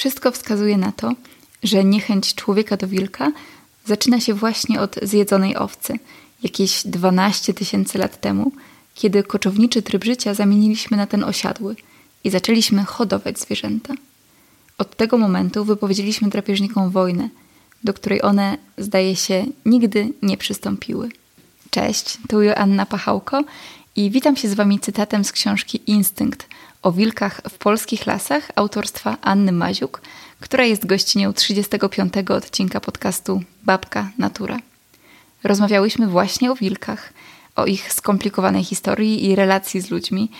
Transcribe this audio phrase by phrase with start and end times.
[0.00, 1.12] Wszystko wskazuje na to,
[1.62, 3.32] że niechęć człowieka do wilka
[3.86, 5.98] zaczyna się właśnie od zjedzonej owcy,
[6.42, 8.52] jakieś 12 tysięcy lat temu,
[8.94, 11.76] kiedy koczowniczy tryb życia zamieniliśmy na ten osiadły
[12.24, 13.94] i zaczęliśmy hodować zwierzęta.
[14.78, 17.28] Od tego momentu wypowiedzieliśmy drapieżnikom wojnę,
[17.84, 21.08] do której one, zdaje się, nigdy nie przystąpiły.
[21.70, 23.44] Cześć, tu Joanna Pachałko
[23.96, 26.46] i witam się z Wami cytatem z książki Instynkt
[26.82, 30.00] o wilkach w polskich lasach autorstwa Anny Maziuk,
[30.40, 32.14] która jest gościnią 35.
[32.28, 34.58] odcinka podcastu Babka Natura.
[35.44, 37.12] Rozmawiałyśmy właśnie o wilkach,
[37.56, 40.30] o ich skomplikowanej historii i relacji z ludźmi,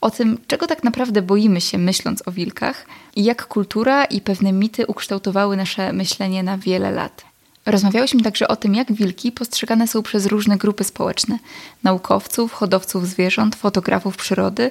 [0.00, 2.86] o tym, czego tak naprawdę boimy się myśląc o wilkach
[3.16, 7.24] i jak kultura i pewne mity ukształtowały nasze myślenie na wiele lat.
[7.66, 11.38] Rozmawiałyśmy także o tym, jak wilki postrzegane są przez różne grupy społeczne
[11.82, 14.70] naukowców, hodowców zwierząt, fotografów przyrody,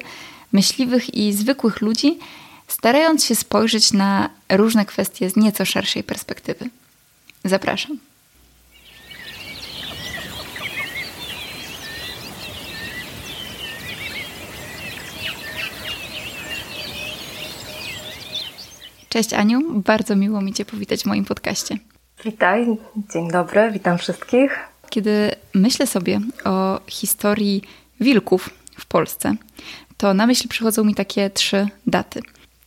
[0.51, 2.17] myśliwych i zwykłych ludzi,
[2.67, 6.69] starając się spojrzeć na różne kwestie z nieco szerszej perspektywy.
[7.45, 7.97] Zapraszam.
[19.09, 21.77] Cześć Aniu, bardzo miło mi Cię powitać w moim podcaście.
[22.25, 22.65] Witaj,
[23.13, 24.59] dzień dobry, witam wszystkich.
[24.89, 27.61] Kiedy myślę sobie o historii
[27.99, 29.35] wilków w Polsce,
[29.99, 32.21] to na myśl przychodzą mi takie trzy daty.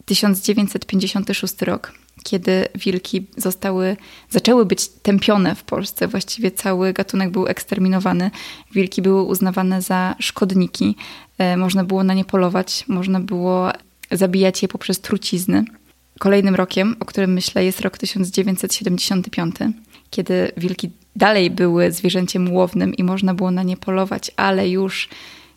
[0.05, 3.97] 1956 rok, kiedy wilki zostały,
[4.31, 6.09] zaczęły być tępione w Polsce.
[6.09, 8.31] Właściwie cały gatunek był eksterminowany.
[8.73, 10.97] Wilki były uznawane za szkodniki.
[11.39, 13.71] E, można było na nie polować, można było
[14.11, 15.65] zabijać je poprzez trucizny.
[16.19, 19.57] Kolejnym rokiem, o którym myślę, jest rok 1975,
[20.11, 25.09] kiedy wilki dalej były zwierzęciem łownym i można było na nie polować, ale już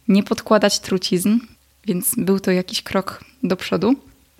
[0.08, 1.38] nie podkładać trucizn,
[1.86, 3.95] więc był to jakiś krok do przodu.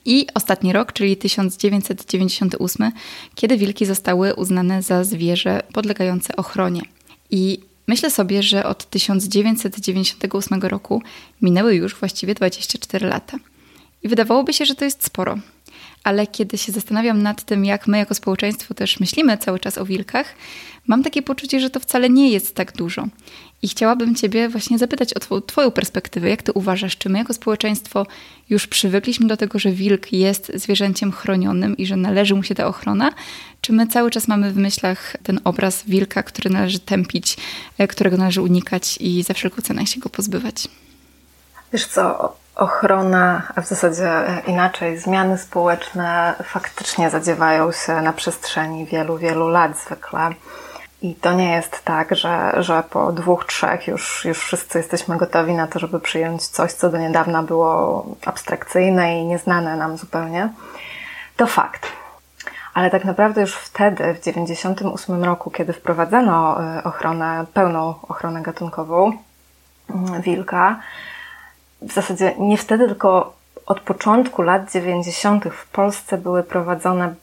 [0.06, 2.92] I ostatni rok, czyli 1998,
[3.36, 6.82] kiedy wilki zostały uznane za zwierzę podlegające ochronie.
[7.32, 11.02] I myślę sobie, że od 1998 roku
[11.42, 13.38] minęły już właściwie 24 lata.
[14.04, 15.38] I wydawałoby się, że to jest sporo,
[16.04, 19.86] ale kiedy się zastanawiam nad tym, jak my jako społeczeństwo też myślimy cały czas o
[19.86, 20.36] wilkach,
[20.88, 23.08] mam takie poczucie, że to wcale nie jest tak dużo.
[23.66, 26.30] I chciałabym Ciebie właśnie zapytać o Twoją perspektywę.
[26.30, 28.06] Jak Ty uważasz, czy my jako społeczeństwo
[28.50, 32.68] już przywykliśmy do tego, że wilk jest zwierzęciem chronionym i że należy mu się ta
[32.68, 33.12] ochrona?
[33.62, 37.38] Czy my cały czas mamy w myślach ten obraz wilka, który należy tępić,
[37.78, 40.68] e, którego należy unikać i za wszelką cenę się go pozbywać?
[41.74, 44.12] Wiesz co, ochrona, a w zasadzie
[44.48, 50.36] inaczej, zmiany społeczne faktycznie zadziewają się na przestrzeni wielu, wielu lat zwykle.
[51.06, 55.54] I to nie jest tak, że, że po dwóch, trzech już, już wszyscy jesteśmy gotowi
[55.54, 60.50] na to, żeby przyjąć coś, co do niedawna było abstrakcyjne i nieznane nam zupełnie.
[61.38, 61.88] To fakt.
[62.74, 69.12] Ale tak naprawdę już wtedy, w 1998 roku, kiedy wprowadzono e, ochronę, pełną ochronę gatunkową
[69.90, 70.80] mm, wilka,
[71.82, 73.34] w zasadzie nie wtedy, tylko
[73.66, 75.46] od początku lat 90.
[75.46, 77.16] w Polsce były prowadzone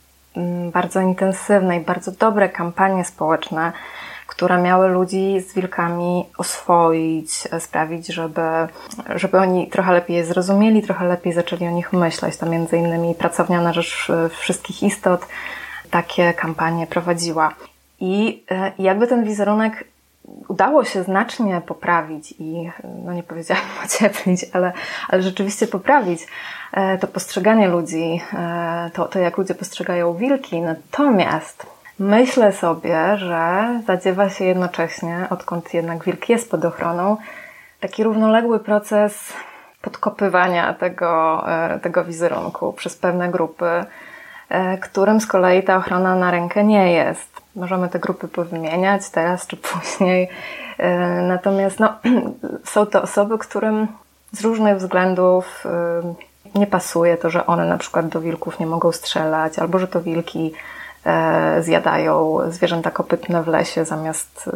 [0.72, 3.72] bardzo intensywne i bardzo dobre kampanie społeczne,
[4.26, 8.40] które miały ludzi z wilkami oswoić, sprawić, żeby,
[9.14, 12.36] żeby oni trochę lepiej je zrozumieli, trochę lepiej zaczęli o nich myśleć.
[12.36, 15.26] To między innymi Pracownia na Rzecz Wszystkich Istot
[15.90, 17.54] takie kampanie prowadziła.
[18.00, 19.84] I e, jakby ten wizerunek
[20.48, 22.70] udało się znacznie poprawić i,
[23.04, 24.72] no nie powiedziałam ocieplić, ale,
[25.08, 26.26] ale rzeczywiście poprawić
[26.72, 30.60] e, to postrzeganie ludzi, e, to, to jak ludzie postrzegają wilki.
[30.60, 31.66] Natomiast
[31.98, 37.16] myślę sobie, że zadziewa się jednocześnie, odkąd jednak wilk jest pod ochroną,
[37.80, 39.32] taki równoległy proces
[39.82, 43.84] podkopywania tego, e, tego wizerunku przez pewne grupy,
[44.80, 47.31] którym z kolei ta ochrona na rękę nie jest.
[47.56, 50.28] Możemy te grupy powymieniać teraz czy później.
[50.78, 51.94] E, natomiast no,
[52.72, 53.88] są to osoby, którym
[54.32, 58.92] z różnych względów e, nie pasuje to, że one na przykład do wilków nie mogą
[58.92, 60.52] strzelać, albo że to wilki
[61.06, 64.50] e, zjadają zwierzęta kopytne w lesie, zamiast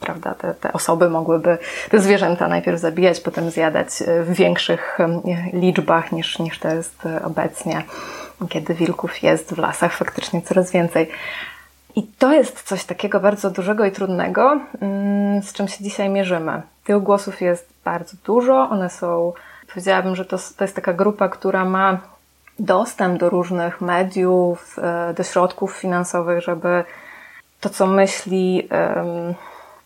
[0.00, 1.58] prawda, te, te osoby mogłyby
[1.90, 3.88] te zwierzęta najpierw zabijać, potem zjadać
[4.22, 4.98] w większych
[5.52, 7.82] liczbach niż, niż to jest obecnie,
[8.48, 11.08] kiedy wilków jest w lasach faktycznie coraz więcej.
[11.96, 16.62] I to jest coś takiego bardzo dużego i trudnego, mm, z czym się dzisiaj mierzymy.
[16.84, 19.32] Tych głosów jest bardzo dużo, one są,
[19.68, 21.98] powiedziałabym, że to, to jest taka grupa, która ma
[22.58, 26.84] dostęp do różnych mediów, e, do środków finansowych, żeby
[27.60, 28.68] to, co myśli,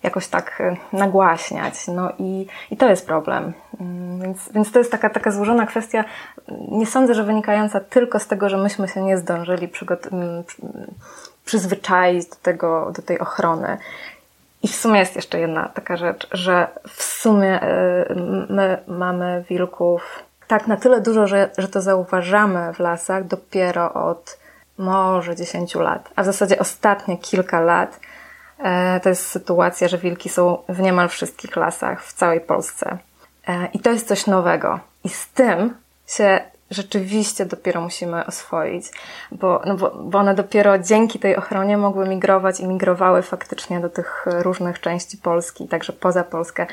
[0.02, 1.88] jakoś tak nagłaśniać.
[1.88, 3.52] No i, i to jest problem.
[3.80, 6.04] Mm, więc, więc to jest taka, taka złożona kwestia.
[6.70, 9.68] Nie sądzę, że wynikająca tylko z tego, że myśmy się nie zdążyli
[10.12, 10.44] mm,
[11.50, 13.78] przyzwyczaić do, tego, do tej ochrony.
[14.62, 17.60] I w sumie jest jeszcze jedna taka rzecz, że w sumie
[18.48, 24.38] my mamy wilków tak na tyle dużo, że, że to zauważamy w lasach dopiero od
[24.78, 28.00] może 10 lat, a w zasadzie ostatnie kilka lat
[28.58, 32.98] e, to jest sytuacja, że wilki są w niemal wszystkich lasach w całej Polsce.
[33.48, 34.80] E, I to jest coś nowego.
[35.04, 35.74] I z tym
[36.06, 38.86] się rzeczywiście dopiero musimy oswoić,
[39.32, 43.88] bo, no bo, bo one dopiero dzięki tej ochronie mogły migrować i migrowały faktycznie do
[43.88, 46.66] tych różnych części Polski, także poza Polskę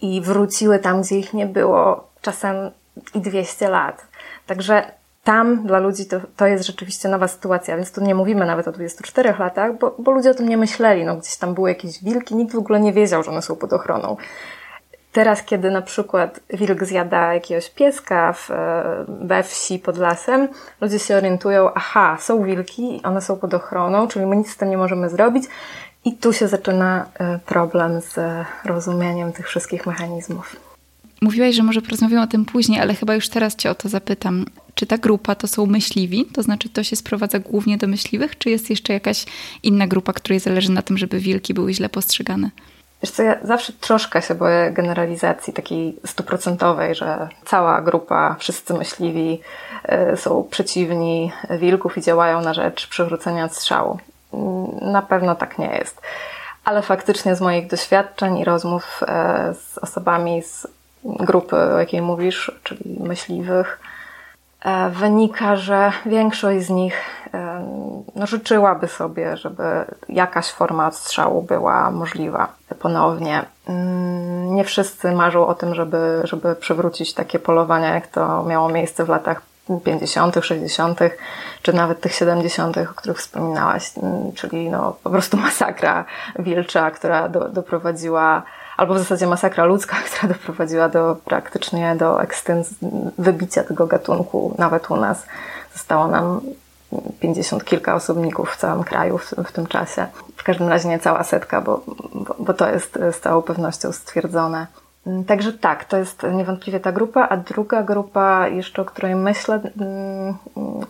[0.00, 2.70] i wróciły tam, gdzie ich nie było czasem
[3.14, 4.06] i 200 lat.
[4.46, 8.68] Także tam dla ludzi to, to jest rzeczywiście nowa sytuacja, więc tu nie mówimy nawet
[8.68, 11.04] o 24 latach, bo, bo ludzie o tym nie myśleli.
[11.04, 13.72] No, gdzieś tam były jakieś wilki, nikt w ogóle nie wiedział, że one są pod
[13.72, 14.16] ochroną.
[15.12, 18.50] Teraz, kiedy na przykład wilk zjada jakiegoś pieska w,
[19.08, 20.48] we wsi pod lasem,
[20.80, 24.70] ludzie się orientują, aha, są wilki, one są pod ochroną, czyli my nic z tym
[24.70, 25.44] nie możemy zrobić.
[26.04, 28.16] I tu się zaczyna e, problem z
[28.64, 30.56] rozumieniem tych wszystkich mechanizmów.
[31.22, 34.44] Mówiłaś, że może porozmawiamy o tym później, ale chyba już teraz Cię o to zapytam.
[34.74, 36.26] Czy ta grupa to są myśliwi?
[36.26, 39.24] To znaczy to się sprowadza głównie do myśliwych, czy jest jeszcze jakaś
[39.62, 42.50] inna grupa, której zależy na tym, żeby wilki były źle postrzegane?
[43.02, 49.40] Wiesz co, ja zawsze troszkę się boję generalizacji takiej stuprocentowej, że cała grupa, wszyscy myśliwi
[50.12, 53.98] y, są przeciwni wilków i działają na rzecz przywrócenia strzału.
[54.82, 56.00] Na pewno tak nie jest.
[56.64, 59.06] Ale faktycznie z moich doświadczeń i rozmów y,
[59.54, 60.66] z osobami z
[61.04, 63.80] grupy, o jakiej mówisz, czyli myśliwych,
[64.90, 66.94] wynika, że większość z nich
[67.34, 67.66] e,
[68.16, 69.62] no, życzyłaby sobie, żeby
[70.08, 73.44] jakaś forma odstrzału była możliwa ponownie.
[73.68, 79.04] Mm, nie wszyscy marzą o tym, żeby, żeby przywrócić takie polowania, jak to miało miejsce
[79.04, 79.42] w latach
[79.84, 81.00] 50., 60.,
[81.62, 86.04] czy nawet tych 70., o których wspominałaś, mm, czyli no, po prostu masakra
[86.38, 88.42] wilcza, która do, doprowadziła
[88.78, 92.74] albo w zasadzie masakra ludzka, która doprowadziła do praktycznie do ekstens
[93.18, 95.26] wybicia tego gatunku nawet u nas.
[95.72, 96.40] Zostało nam
[97.20, 100.06] pięćdziesiąt kilka osobników w całym kraju w, w, tym czasie.
[100.36, 101.80] W każdym razie nie cała setka, bo,
[102.14, 104.66] bo, bo to jest z całą pewnością stwierdzone.
[105.26, 110.34] Także tak, to jest niewątpliwie ta grupa, a druga grupa, jeszcze o której myślę, mm,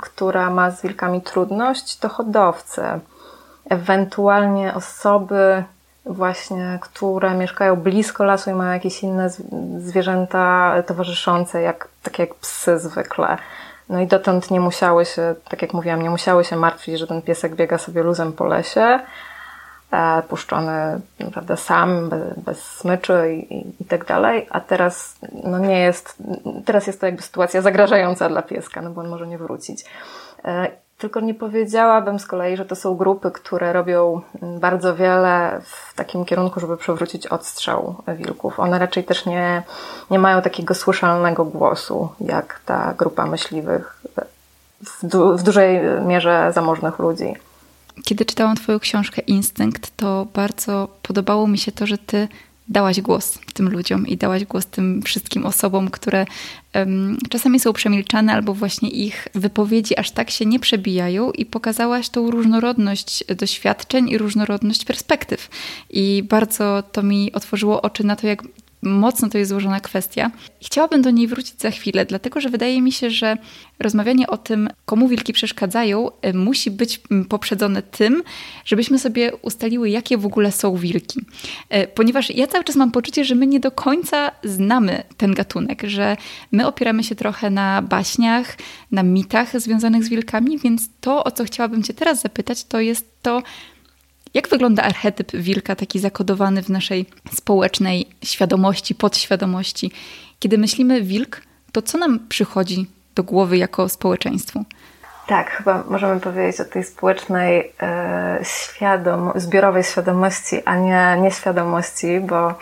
[0.01, 2.83] która ma z wilkami trudność, to hodowcy.
[3.71, 5.65] Ewentualnie osoby,
[6.09, 9.31] właśnie, które mieszkają blisko lasu i mają jakieś inne
[9.79, 13.39] zwierzęta towarzyszące, jak, takie jak psy zwykle.
[13.89, 17.23] No i dotąd nie musiały się, tak jak mówiłam, nie musiały się martwić, że ten
[17.23, 19.01] piesek biega sobie luzem po lesie,
[19.91, 21.01] e, puszczony
[21.33, 26.17] prawda, sam, bez, bez smyczy i, i, i, tak dalej, a teraz no nie jest,
[26.65, 29.85] teraz jest to jakby sytuacja zagrażająca dla pieska, no bo on może nie wrócić.
[30.45, 34.21] E, tylko nie powiedziałabym z kolei, że to są grupy, które robią
[34.61, 38.61] bardzo wiele w takim kierunku, żeby przywrócić odstrzał wilków.
[38.61, 39.63] One raczej też nie,
[40.11, 44.03] nie mają takiego słyszalnego głosu, jak ta grupa myśliwych
[44.85, 47.35] w, du w dużej mierze zamożnych ludzi.
[48.05, 52.29] Kiedy czytałam Twoją książkę Instynkt, to bardzo podobało mi się to, że Ty
[52.69, 56.27] dałaś głos tym ludziom i dałaś głos tym wszystkim osobom, które
[56.75, 62.09] um, czasami są przemilczane albo właśnie ich wypowiedzi aż tak się nie przebijają i pokazałaś
[62.09, 65.51] tą różnorodność doświadczeń i różnorodność perspektyw.
[65.91, 68.43] I bardzo to mi otworzyło oczy na to, jak
[68.83, 70.31] mocno to jest złożona kwestia.
[70.63, 73.37] Chciałabym do niej wrócić za chwilę, dlatego że wydaje mi się, że
[73.79, 78.23] rozmawianie o tym, komu wilki przeszkadzają, y, musi być poprzedzone tym,
[78.65, 81.21] żebyśmy sobie ustaliły, jakie w ogóle są wilki.
[81.75, 85.83] Y, ponieważ ja cały czas mam poczucie, że my nie do końca znamy ten gatunek,
[85.83, 86.17] że
[86.53, 88.57] my opieramy się trochę na baśniach,
[88.91, 93.23] na mitach związanych z wilkami, więc to, o co chciałabym Cię teraz zapytać, to jest
[93.23, 93.43] to,
[94.35, 99.93] jak wygląda archetyp wilka, taki zakodowany w naszej społecznej świadomości, podświadomości?
[100.39, 101.43] Kiedy myślimy wilk,
[101.73, 104.65] to co nam przychodzi do głowy jako społeczeństwu?
[105.27, 112.55] Tak, chyba możemy powiedzieć o tej społecznej, e, świadom, zbiorowej świadomości, a nie nieświadomości, bo,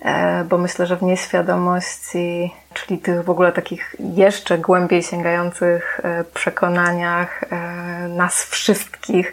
[0.00, 6.24] e, bo myślę, że w nieświadomości, czyli tych w ogóle takich jeszcze głębiej sięgających e,
[6.24, 9.32] przekonaniach e, nas wszystkich,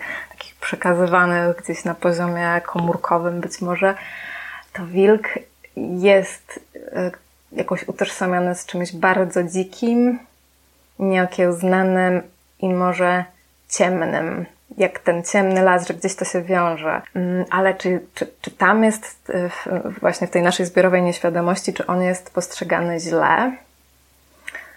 [0.66, 3.96] przekazywanych gdzieś na poziomie komórkowym być może,
[4.74, 5.28] to wilk
[5.78, 7.12] jest e,
[7.52, 10.20] jakoś utożsamiony z czymś bardzo dzikim,
[11.00, 12.22] nieokiełznanym
[12.60, 13.26] i może
[13.70, 14.46] ciemnym.
[14.78, 17.02] jak ten ciemny las, że gdzieś to się wiąże.
[17.16, 19.32] Mm, ale czy, czy, czy tam jest
[20.02, 23.58] właśnie w tej naszej zbiorowej nieświadomości, czy on jest postrzegany źle?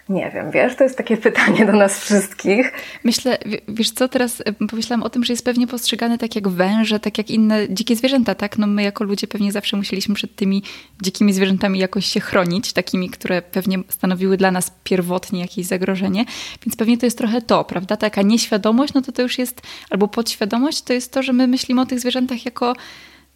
[0.09, 2.73] Nie wiem, wiesz, to jest takie pytanie do nas wszystkich.
[3.05, 3.39] Myślę,
[3.69, 7.31] wiesz co, teraz pomyślałam o tym, że jest pewnie postrzegany tak jak węże, tak jak
[7.31, 8.59] inne dzikie zwierzęta, tak?
[8.59, 10.63] No my jako ludzie pewnie zawsze musieliśmy przed tymi
[11.03, 16.25] dzikimi zwierzętami jakoś się chronić, takimi, które pewnie stanowiły dla nas pierwotnie jakieś zagrożenie,
[16.67, 17.97] więc pewnie to jest trochę to, prawda?
[17.97, 21.81] Taka nieświadomość, no to to już jest, albo podświadomość, to jest to, że my myślimy
[21.81, 22.75] o tych zwierzętach jako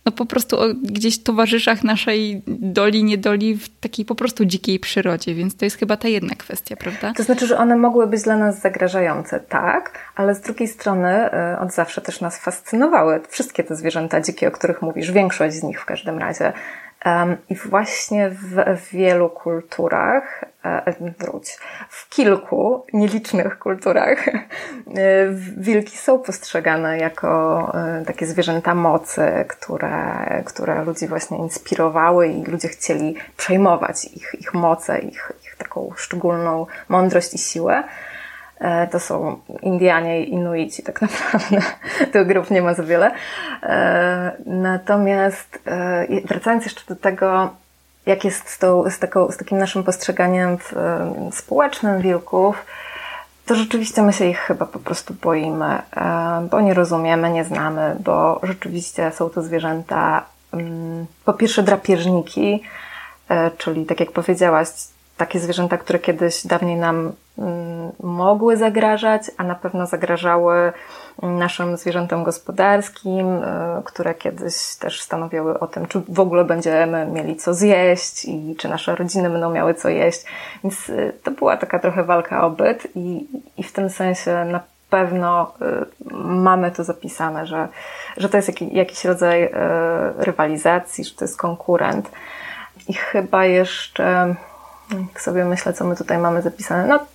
[0.06, 5.34] no po prostu o gdzieś towarzyszach naszej doli, niedoli w takiej po prostu dzikiej przyrodzie,
[5.34, 7.12] więc to jest chyba ta jedna kwestia, prawda?
[7.16, 11.58] To znaczy, że one mogły być dla nas zagrażające, tak, ale z drugiej strony y,
[11.58, 15.80] od zawsze też nas fascynowały wszystkie te zwierzęta dzikie, o których mówisz, większość z nich
[15.80, 16.52] w każdym razie.
[17.48, 24.32] I właśnie w wielu kulturach, e, wróć, w kilku nielicznych kulturach e,
[25.56, 32.68] wilki są postrzegane jako e, takie zwierzęta mocy, które, które ludzi właśnie inspirowały i ludzie
[32.68, 37.82] chcieli przejmować ich, ich moce, ich, ich taką szczególną mądrość i siłę.
[38.62, 41.66] E, to są Indianie i Inuici tak naprawdę.
[42.12, 43.10] Tych grup nie ma za wiele.
[43.62, 47.50] E, natomiast e, wracając jeszcze do tego,
[48.06, 50.58] jak jest z, tą, z, taką, z takim naszym postrzeganiem
[51.32, 52.66] społecznym wilków,
[53.46, 55.82] to rzeczywiście my się ich chyba po prostu boimy,
[56.50, 62.62] bo nie rozumiemy, nie znamy, bo rzeczywiście są to zwierzęta, mm, po pierwsze drapieżniki,
[63.58, 64.68] czyli tak jak powiedziałaś,
[65.16, 70.72] takie zwierzęta, które kiedyś dawniej nam mm, mogły zagrażać, a na pewno zagrażały
[71.22, 73.42] naszym zwierzętom gospodarskim, y,
[73.84, 78.68] które kiedyś też stanowiły o tym, czy w ogóle będziemy mieli co zjeść i czy
[78.68, 80.24] nasze rodziny będą miały co jeść.
[80.64, 83.26] Więc y, to była taka trochę walka o byt i,
[83.56, 87.68] i w tym sensie na pewno y, mamy to zapisane, że,
[88.16, 89.50] że to jest jakiś, jakiś rodzaj
[90.18, 92.10] rywalizacji, że to jest konkurent.
[92.88, 94.34] I chyba jeszcze
[95.00, 97.06] jak sobie myślę, co my tutaj mamy zapisane, no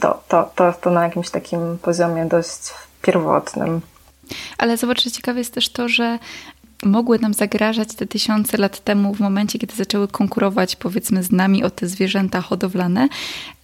[0.00, 3.80] to, to, to, to na jakimś takim poziomie dość pierwotnym.
[4.58, 6.18] Ale zobacz, że ciekawe jest też to, że
[6.82, 11.64] mogły nam zagrażać te tysiące lat temu, w momencie, kiedy zaczęły konkurować, powiedzmy, z nami
[11.64, 13.08] o te zwierzęta hodowlane.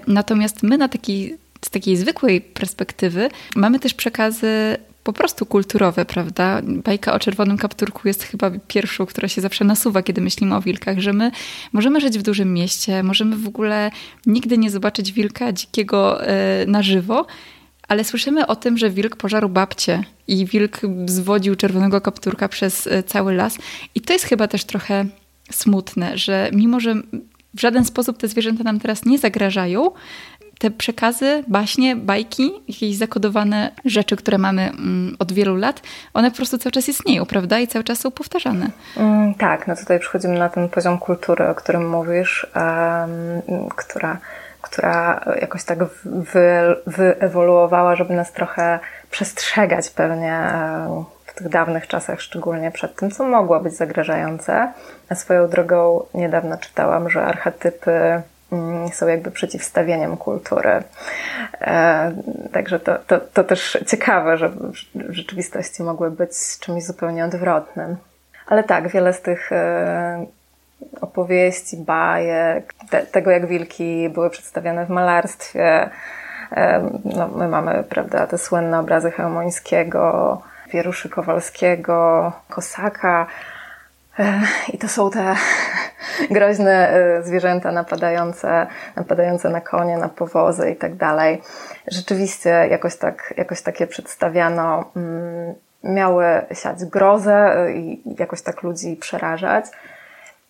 [0.07, 4.77] Natomiast my na takiej, z takiej zwykłej perspektywy mamy też przekazy
[5.07, 6.63] po prostu kulturowe, prawda?
[6.65, 10.99] Bajka o czerwonym kapturku jest chyba pierwszą, która się zawsze nasuwa, kiedy myślimy o wilkach,
[10.99, 11.31] że my
[11.73, 13.91] możemy żyć w dużym mieście, możemy w ogóle
[14.27, 17.27] nigdy nie zobaczyć wilka dzikiego e, na żywo,
[17.89, 23.03] ale słyszymy o tym, że wilk pożarł babcię i wilk zwodził czerwonego kapturka przez e,
[23.03, 23.59] cały las.
[23.95, 25.07] I to jest chyba też trochę
[25.51, 26.95] smutne, że mimo, że
[27.55, 29.91] w żaden sposób te zwierzęta nam teraz nie zagrażają,
[30.59, 35.83] te przekazy, baśnie, bajki, jakieś zakodowane rzeczy, które mamy mm, od wielu lat,
[36.15, 37.59] one po prostu cały czas istnieją, prawda?
[37.59, 38.71] I cały czas są powtarzane.
[38.97, 42.47] Mm, tak, no tutaj przychodzimy na ten poziom kultury, o którym mówisz,
[43.77, 44.19] która,
[44.63, 48.79] która jakoś tak wy, wyewoluowała, żeby nas trochę
[49.11, 50.41] przestrzegać pewnie
[51.27, 54.73] w tych dawnych czasach, szczególnie przed tym, co mogło być zagrażające.
[55.09, 58.23] A swoją drogą niedawno czytałam, że archetypy
[58.93, 60.83] są jakby przeciwstawieniem kultury.
[61.61, 62.13] E,
[62.53, 64.49] także to, to, to też ciekawe, że
[64.95, 67.97] w rzeczywistości mogły być czymś zupełnie odwrotnym.
[68.47, 70.27] Ale tak, wiele z tych e,
[71.01, 75.91] opowieści, bajek, te, tego jak wilki były przedstawiane w malarstwie.
[76.53, 83.27] E, no, my mamy, prawda, te słynne obrazy Chełmońskiego, Wieruszy Kowalskiego, Kosaka.
[84.73, 85.35] I to są te
[86.31, 91.43] groźne y, zwierzęta napadające, napadające na konie, na powozy i tak dalej.
[91.89, 95.55] Rzeczywiście jakoś, tak, jakoś takie przedstawiano, mm,
[95.85, 99.65] miały siać grozę y, i jakoś tak ludzi przerażać.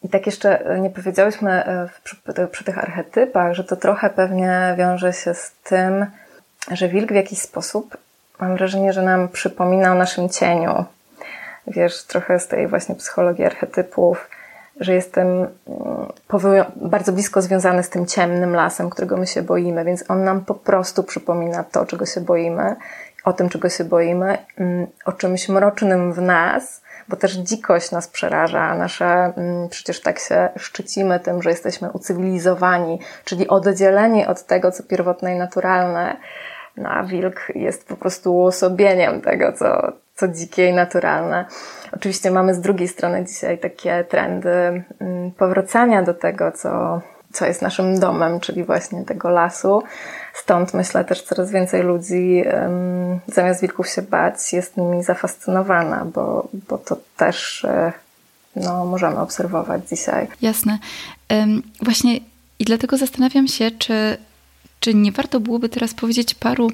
[0.03, 2.17] I tak jeszcze nie powiedziałyśmy y, przy,
[2.51, 6.07] przy tych archetypach, że to trochę pewnie wiąże się z tym,
[6.71, 7.97] że wilk w jakiś sposób,
[8.41, 10.85] mam wrażenie, że nam przypomina o naszym cieniu.
[11.67, 14.31] Wiesz, trochę z tej właśnie psychologii archetypów,
[14.81, 20.05] że jestem mm, bardzo blisko związany z tym ciemnym lasem, którego my się boimy, więc
[20.11, 22.77] on nam po prostu przypomina to, czego się boimy,
[23.25, 28.09] o tym, czego się boimy, mm, o czymś mrocznym w nas, bo też dzikość nas
[28.09, 28.75] przeraża.
[28.75, 34.83] Nasze, mm, przecież tak się szczycimy tym, że jesteśmy ucywilizowani, czyli oddzieleni od tego, co
[34.83, 36.17] pierwotne i naturalne.
[36.77, 41.45] No a wilk jest po prostu uosobieniem tego, co, co dzikie i naturalne.
[41.93, 47.01] Oczywiście mamy z drugiej strony dzisiaj takie trendy mm, powracania do tego, co,
[47.33, 49.83] co jest naszym domem, czyli właśnie tego lasu.
[50.35, 52.45] Stąd myślę też coraz więcej ludzi
[53.27, 57.93] zamiast wilków się bać, jest nimi zafascynowana, bo, bo to też e,
[58.57, 60.29] no, możemy obserwować dzisiaj.
[60.43, 60.79] Jasne.
[61.83, 62.21] Właśnie
[62.59, 64.17] i dlatego zastanawiam się, czy,
[64.81, 66.71] czy nie warto byłoby teraz powiedzieć paru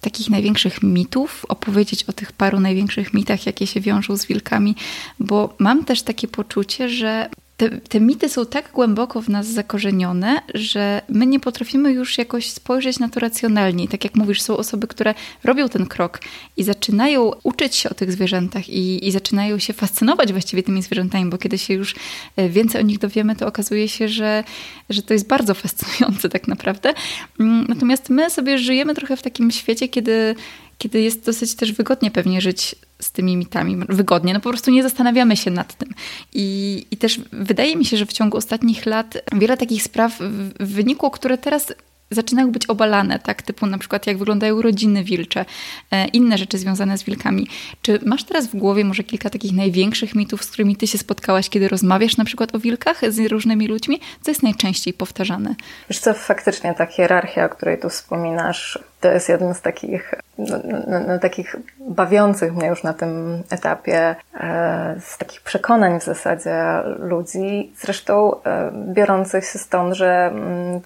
[0.00, 4.76] takich największych mitów, opowiedzieć o tych paru największych mitach, jakie się wiążą z wilkami,
[5.20, 10.42] bo mam też takie poczucie, że te, te mity są tak głęboko w nas zakorzenione,
[10.54, 13.88] że my nie potrafimy już jakoś spojrzeć na to racjonalnie.
[13.88, 16.20] Tak jak mówisz, są osoby, które robią ten krok
[16.56, 21.30] i zaczynają uczyć się o tych zwierzętach i, i zaczynają się fascynować właściwie tymi zwierzętami,
[21.30, 21.94] bo kiedy się już
[22.36, 24.44] e, więcej o nich dowiemy, to okazuje się, że,
[24.90, 26.94] że to jest bardzo fascynujące tak naprawdę.
[27.40, 30.34] Mm, natomiast my sobie żyjemy trochę w takim świecie, kiedy
[30.78, 33.76] kiedy jest dosyć też wygodnie pewnie żyć z tymi mitami.
[33.88, 35.88] Wygodnie, no po prostu nie zastanawiamy się nad tym.
[36.32, 40.18] I, I też wydaje mi się, że w ciągu ostatnich lat wiele takich spraw
[40.60, 41.72] wynikło, które teraz
[42.10, 43.42] zaczynają być obalane, tak?
[43.42, 45.44] Typu na przykład jak wyglądają rodziny wilcze,
[45.90, 47.48] e, inne rzeczy związane z wilkami.
[47.82, 51.48] Czy masz teraz w głowie może kilka takich największych mitów, z którymi ty się spotkałaś,
[51.48, 54.00] kiedy rozmawiasz na przykład o wilkach z różnymi ludźmi?
[54.22, 55.54] Co jest najczęściej powtarzane?
[55.90, 60.56] Wiesz co, faktycznie ta hierarchia, o której tu wspominasz, to jest jeden z takich, no,
[60.88, 66.82] no, no, takich bawiących mnie już na tym etapie, e, z takich przekonań w zasadzie
[66.98, 70.80] ludzi, zresztą e, biorących się stąd, że mm,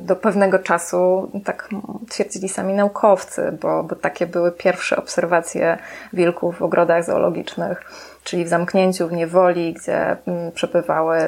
[0.00, 1.68] do pewnego czasu, tak
[2.08, 5.78] twierdzili sami naukowcy, bo, bo takie były pierwsze obserwacje
[6.12, 7.82] wilków w ogrodach zoologicznych,
[8.24, 11.18] czyli w zamknięciu, w niewoli, gdzie mm, przebywały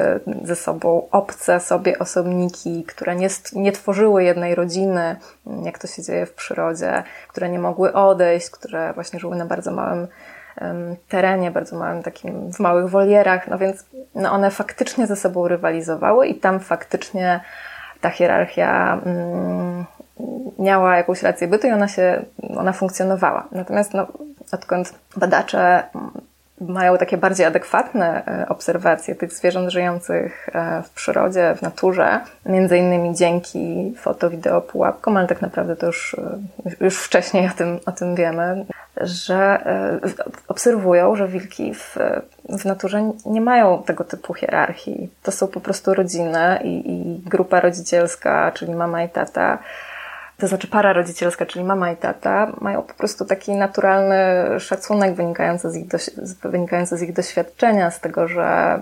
[0.45, 5.17] ze sobą obce sobie osobniki, które nie, nie tworzyły jednej rodziny,
[5.65, 9.71] jak to się dzieje w przyrodzie, które nie mogły odejść, które właśnie żyły na bardzo
[9.71, 10.07] małym
[11.09, 13.85] terenie, bardzo małym takim, w małych wolierach, no więc
[14.15, 17.41] no one faktycznie ze sobą rywalizowały i tam faktycznie
[18.01, 19.85] ta hierarchia mm,
[20.59, 22.25] miała jakąś rację bytu i ona się,
[22.57, 23.49] ona funkcjonowała.
[23.53, 24.07] Natomiast no,
[24.53, 25.83] odkąd badacze
[26.61, 32.79] mają takie bardziej adekwatne e, obserwacje tych zwierząt żyjących e, w przyrodzie, w naturze, między
[32.79, 37.93] innymi dzięki foto-wideo pułapkom, ale tak naprawdę to już, e, już wcześniej o tym, o
[37.93, 38.65] tym wiemy,
[39.01, 39.59] że
[40.49, 41.97] obserwują, że wilki w,
[42.49, 45.11] w naturze nie mają tego typu hierarchii.
[45.23, 49.59] To są po prostu rodziny i, i grupa rodzicielska, czyli mama i tata,
[50.39, 54.17] to znaczy para rodzicielska, czyli mama i tata, mają po prostu taki naturalny
[54.61, 55.87] szacunek wynikający z ich,
[56.43, 58.81] wynikający z ich doświadczenia, z tego, że,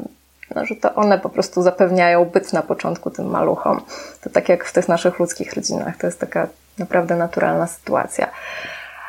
[0.54, 3.80] no, że to one po prostu zapewniają byt na początku tym maluchom.
[4.20, 6.46] To tak jak w tych naszych ludzkich rodzinach, to jest taka
[6.78, 8.30] naprawdę naturalna sytuacja.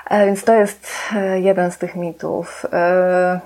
[0.10, 2.66] E, więc to jest e, jeden z tych mitów.
[2.74, 3.40] E,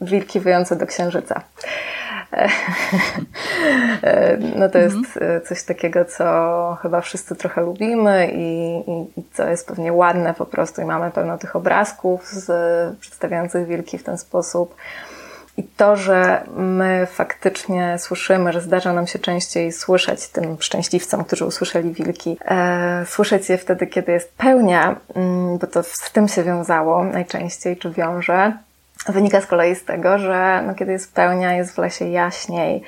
[0.00, 1.40] wilki wyjące do księżyca.
[4.56, 5.40] No to jest mhm.
[5.46, 8.76] coś takiego, co chyba wszyscy trochę lubimy i,
[9.16, 13.98] i, co jest pewnie ładne po prostu i mamy pełno tych obrazków z, przedstawiających wilki
[13.98, 14.74] w ten sposób.
[15.56, 21.44] I to, że my faktycznie słyszymy, że zdarza nam się częściej słyszeć tym szczęśliwcom, którzy
[21.44, 26.42] usłyszeli wilki, e, słyszeć je wtedy, kiedy jest pełnia, mm, bo to z tym się
[26.42, 28.52] wiązało najczęściej, czy wiąże,
[29.08, 32.82] Wynika z kolei z tego, że no, kiedy jest pełnia, jest w lesie jaśniej,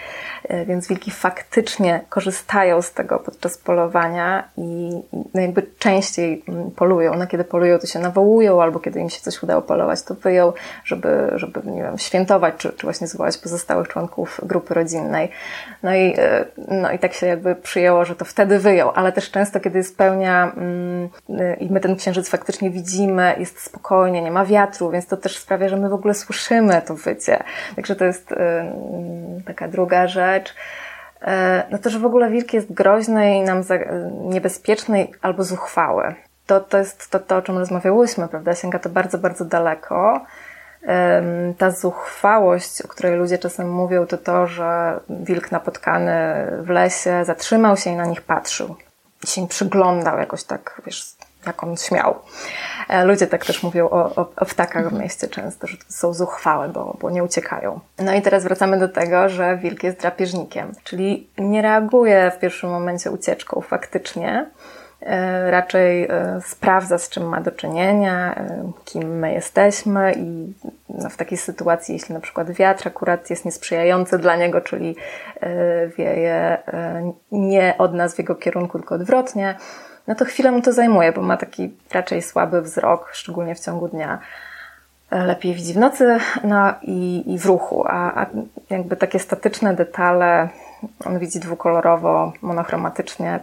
[0.49, 4.91] e, więc wilki faktycznie korzystają z tego podczas polowania i
[5.35, 7.15] no, jakby częściej mm, polują.
[7.15, 10.53] No, kiedy polują, to się nawołują, albo kiedy im się coś udało polować, to wyją,
[10.85, 15.29] żeby, żeby nie wiem, świętować, czy, czy właśnie zwołać pozostałych członków grupy rodzinnej.
[15.83, 19.31] No i, e, no i tak się jakby przyjęło, że to wtedy wyjął, ale też
[19.31, 24.31] często, kiedy jest pełnia mm, e, i my ten księżyc faktycznie widzimy, jest spokojnie, nie
[24.31, 27.43] ma wiatru, więc to też sprawia, że my w ogóle ogóle słyszymy to wycie.
[27.77, 28.37] Także to jest y,
[29.47, 30.55] taka druga rzecz.
[31.23, 33.63] E, no to, że w ogóle wilk jest groźny i nam
[34.13, 36.15] niebezpieczny albo zuchwały.
[36.47, 38.55] To, to jest to, to, o czym rozmawiałyśmy, prawda?
[38.55, 40.21] Sięga to bardzo, bardzo daleko.
[41.59, 46.13] Ta zuchwałość, o której ludzie czasem mówią, to to, że wilk napotkany
[46.63, 48.77] w lesie zatrzymał się i na nich patrzył.
[49.25, 51.16] I się przyglądał jakoś tak, wiesz,
[51.47, 52.15] jak on śmiał.
[52.89, 55.03] E, ludzie tak też mówią o, o, o ptakach w mhm.
[55.03, 57.81] mieście często, że są zuchwałe, bo, bo nie uciekają.
[57.99, 62.71] No i teraz wracamy do tego, że wilk jest drapieżnikiem, czyli nie reaguje w pierwszym
[62.71, 64.51] momencie ucieczką faktycznie,
[65.01, 68.45] e, raczej e, sprawdza, z czym ma do czynienia,
[68.85, 70.55] kim my jesteśmy i
[70.89, 74.97] no, w takiej sytuacji, jeśli na przykład wiatr akurat jest niesprzyjający dla niego, czyli
[75.99, 76.59] wieje
[77.33, 79.55] nie od nas w jego kierunku, tylko odwrotnie,
[80.09, 83.89] no to chwilę mu to zajmuje, bo ma taki raczej słaby wzrok, szczególnie w ciągu
[83.89, 84.19] dnia.
[85.11, 88.27] E, lepiej widzi w nocy no i, i w ruchu, a, a
[88.71, 90.49] jakby takie statyczne detale
[91.05, 93.41] on widzi dwukolorowo, monochromatycznie,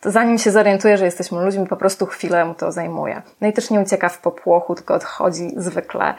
[0.00, 3.22] to zanim się zorientuje, że jesteśmy ludźmi, po prostu chwilę mu to zajmuje.
[3.40, 6.14] No i też nie ucieka w popłochu, tylko odchodzi zwykle.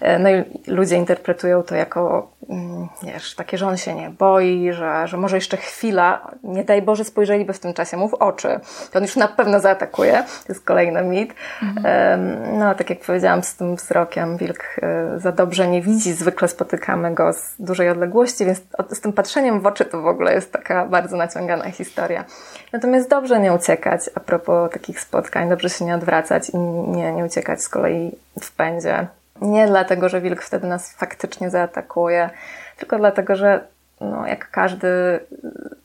[0.00, 4.72] E, no i ludzie interpretują to jako, mm, wiesz, takie, że on się nie boi,
[4.72, 8.60] że, że może jeszcze chwila, nie daj Boże, spojrzeliby w tym czasie mu w oczy.
[8.92, 10.12] To on już na pewno zaatakuje.
[10.46, 11.34] To jest kolejny mit.
[11.62, 12.58] Mhm.
[12.58, 16.12] No, tak jak powiedziałam, z tym wzrokiem wilk e, za dobrze nie widzi.
[16.12, 20.34] Zwykle spotykamy go z dużej odległości, więc z tym patrzeniem w oczy to w ogóle
[20.34, 22.24] jest taka bardzo naciągana historia.
[22.72, 27.24] Natomiast dobrze nie uciekać, a propos takich spotkań, dobrze się nie odwracać i nie, nie
[27.24, 29.06] uciekać z kolei w pędzie.
[29.40, 32.30] Nie dlatego, że wilk wtedy nas faktycznie zaatakuje,
[32.76, 33.60] tylko dlatego, że
[34.00, 34.88] no, jak każdy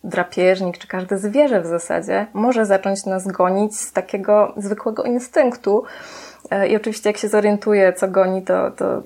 [0.03, 5.83] drapieżnik, czy każde zwierzę w zasadzie, może zacząć nas gonić z takiego zwykłego instynktu,
[6.69, 9.03] I oczywiście jak się zorientuje, co goni, to, to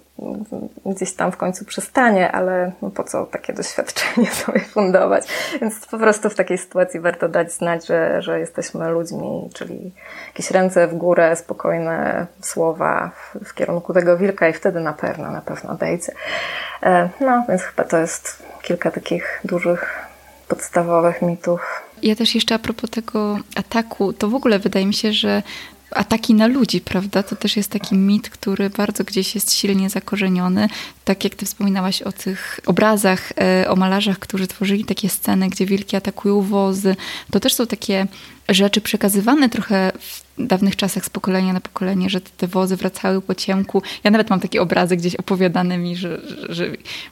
[0.85, 5.27] gdzieś tam w końcu przestanie, ale no po co takie doświadczenie sobie fundować?
[5.61, 9.91] Więc po prostu w takiej sytuacji warto dać znać, że, że jesteśmy ludźmi, czyli
[10.27, 15.31] jakieś ręce w górę, spokojne słowa w, w kierunku tego wilka i wtedy na pewno,
[15.31, 16.11] na pewno odejdzie.
[16.83, 20.05] E, no, więc chyba to jest kilka takich dużych
[20.47, 21.81] podstawowych mitów.
[22.03, 25.43] Ja też jeszcze a propos tego ataku, to w ogóle wydaje mi się, że
[25.95, 27.23] ataki na ludzi, prawda?
[27.23, 30.67] To też jest taki mit, który bardzo gdzieś jest silnie zakorzeniony.
[31.05, 35.65] Tak jak ty wspominałaś o tych obrazach, e, o malarzach, którzy tworzyli takie sceny, gdzie
[35.65, 36.95] wilki atakują wozy.
[37.31, 38.07] To też są takie
[38.49, 43.35] rzeczy przekazywane trochę w dawnych czasach z pokolenia na pokolenie, że te wozy wracały po
[43.35, 43.81] ciemku.
[44.03, 46.67] Ja nawet mam takie obrazy gdzieś opowiadane mi, że, że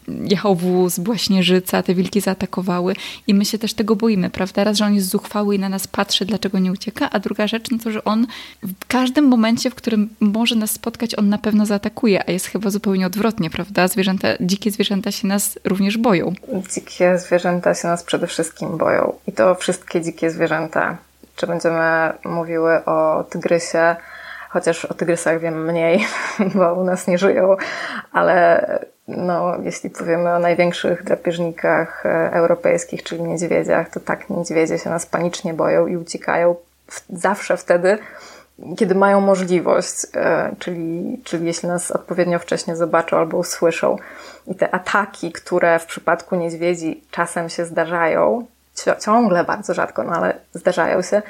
[0.08, 2.96] jechał wóz, była śnieżyca, te wilki zaatakowały
[3.28, 4.64] i my się też tego boimy, prawda?
[4.64, 7.72] Raz, że on jest zuchwały i na nas patrzy, dlaczego nie ucieka, a druga rzecz,
[7.72, 8.28] no to, że on
[8.64, 12.70] w każdym momencie, w którym może nas spotkać, on na pewno zaatakuje, a jest chyba
[12.70, 13.88] zupełnie odwrotnie, prawda?
[13.88, 16.34] Zwierzęta, dzikie zwierzęta się nas również boją.
[16.74, 20.98] Dzikie zwierzęta się nas przede wszystkim boją i to wszystkie dzikie zwierzęta
[21.36, 23.96] czy będziemy mówiły o tygrysie,
[24.50, 26.06] chociaż o tygrysach wiem mniej,
[26.56, 27.56] bo u nas nie żyją,
[28.12, 28.66] ale
[29.08, 35.06] no, jeśli powiemy o największych drapieżnikach e, europejskich, czyli niedźwiedziach, to tak, niedźwiedzie się nas
[35.06, 36.56] panicznie boją i uciekają
[37.10, 37.98] zawsze wtedy,
[38.78, 43.96] kiedy mają możliwość, e, czyli, czyli jeśli nas odpowiednio wcześnie zobaczą albo usłyszą.
[44.48, 48.46] I te ataki, które w przypadku niedźwiedzi czasem się zdarzają,
[49.00, 51.22] ciągle bardzo rzadko, no ale zdarzają się,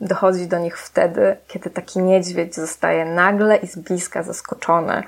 [0.00, 5.02] dochodzi do nich wtedy, kiedy taki niedźwiedź zostaje nagle i z bliska zaskoczony.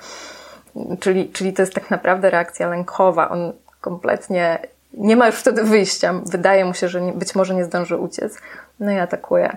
[1.00, 3.28] Czyli, czyli to jest tak naprawdę reakcja lękowa.
[3.28, 4.58] On kompletnie
[4.94, 6.14] nie ma już wtedy wyjścia.
[6.26, 8.38] Wydaje mu się, że być może nie zdąży uciec.
[8.80, 9.56] No i atakuje.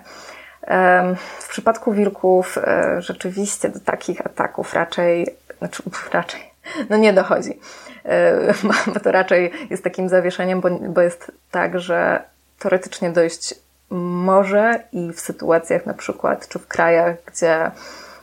[1.40, 6.52] W przypadku wilków e, rzeczywiście do takich ataków raczej, znaczy raczej,
[6.90, 7.60] no nie dochodzi.
[8.06, 8.54] E,
[8.94, 12.24] bo to raczej jest takim zawieszeniem, bo, bo jest tak, że
[12.60, 13.56] teoretycznie dojść
[13.90, 17.72] może i w sytuacjach na przykład, czy w krajach, gdzie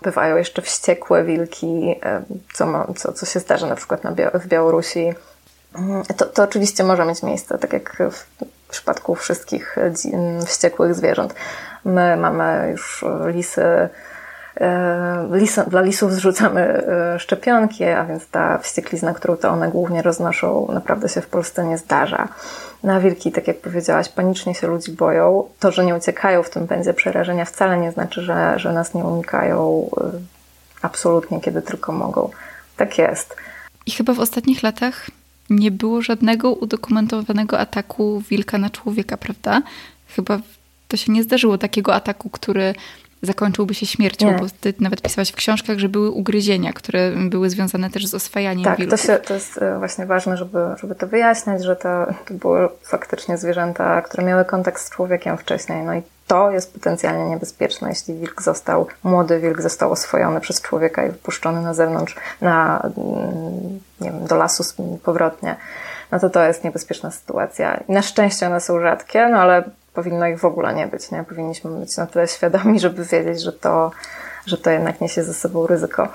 [0.02, 4.46] bywają jeszcze wściekłe wilki, e, co, ma, co, co się zdarza na przykład na w
[4.46, 5.14] Białorusi,
[5.74, 8.26] mm, to, to oczywiście może mieć miejsce, tak jak w
[8.70, 9.76] przypadku wszystkich
[10.46, 11.34] wściekłych zwierząt.
[11.84, 13.88] My mamy już lisy
[14.60, 20.68] E, dla lisów zrzucamy e, szczepionki, a więc ta wścieklizna, którą to one głównie roznoszą,
[20.72, 22.28] naprawdę się w Polsce nie zdarza.
[22.82, 25.44] Na wilki, tak jak powiedziałaś, panicznie się ludzi boją.
[25.60, 29.04] To, że nie uciekają w tym pędzie przerażenia wcale nie znaczy, że, że nas nie
[29.04, 30.10] unikają e,
[30.82, 32.30] absolutnie, kiedy tylko mogą.
[32.76, 33.36] Tak jest.
[33.86, 35.06] I chyba w ostatnich latach
[35.50, 39.62] nie było żadnego udokumentowanego ataku wilka na człowieka, prawda?
[40.08, 40.38] Chyba
[40.88, 42.74] to się nie zdarzyło takiego ataku, który
[43.22, 44.38] zakończyłby się śmiercią, nie.
[44.38, 48.64] bo ty nawet pisałaś w książkach, że były ugryzienia, które były związane też z oswajaniem
[48.64, 49.06] tak, wilków.
[49.06, 52.68] Tak, to, to jest e, właśnie ważne, żeby, żeby to wyjaśniać, że to, to były
[52.82, 55.84] faktycznie zwierzęta, które miały kontakt z człowiekiem wcześniej.
[55.84, 61.06] No i to jest potencjalnie niebezpieczne, jeśli wilk został, młody wilk został oswojony przez człowieka
[61.06, 64.64] i wypuszczony na zewnątrz, na, mm, nie wiem, do lasu
[65.02, 65.56] powrotnie
[66.12, 67.80] no to to jest niebezpieczna sytuacja.
[67.88, 69.62] I na szczęście one są rzadkie, no ale
[69.94, 71.10] powinno ich w ogóle nie być.
[71.10, 71.24] Nie?
[71.24, 73.90] Powinniśmy być na tyle świadomi, żeby wiedzieć, że to,
[74.46, 76.08] że to jednak niesie ze sobą ryzyko.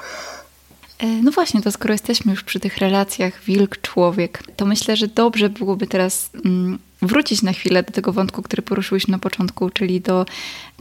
[1.00, 5.50] E, no właśnie, to skoro jesteśmy już przy tych relacjach wilk-człowiek, to myślę, że dobrze
[5.50, 10.26] byłoby teraz mm, wrócić na chwilę do tego wątku, który poruszyłeś na początku, czyli do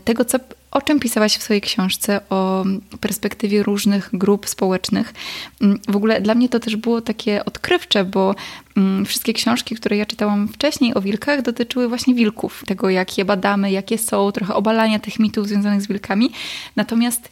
[0.05, 0.39] tego, co,
[0.77, 2.65] o czym pisałaś w swojej książce, o
[3.01, 5.15] perspektywie różnych grup społecznych.
[5.61, 8.35] Mm, w ogóle dla mnie to też było takie odkrywcze, bo
[8.77, 13.25] mm, wszystkie książki, które ja czytałam wcześniej o wilkach, dotyczyły właśnie wilków, tego jak je
[13.25, 16.31] badamy, jakie są, trochę obalania tych mitów związanych z wilkami.
[16.77, 17.29] Natomiast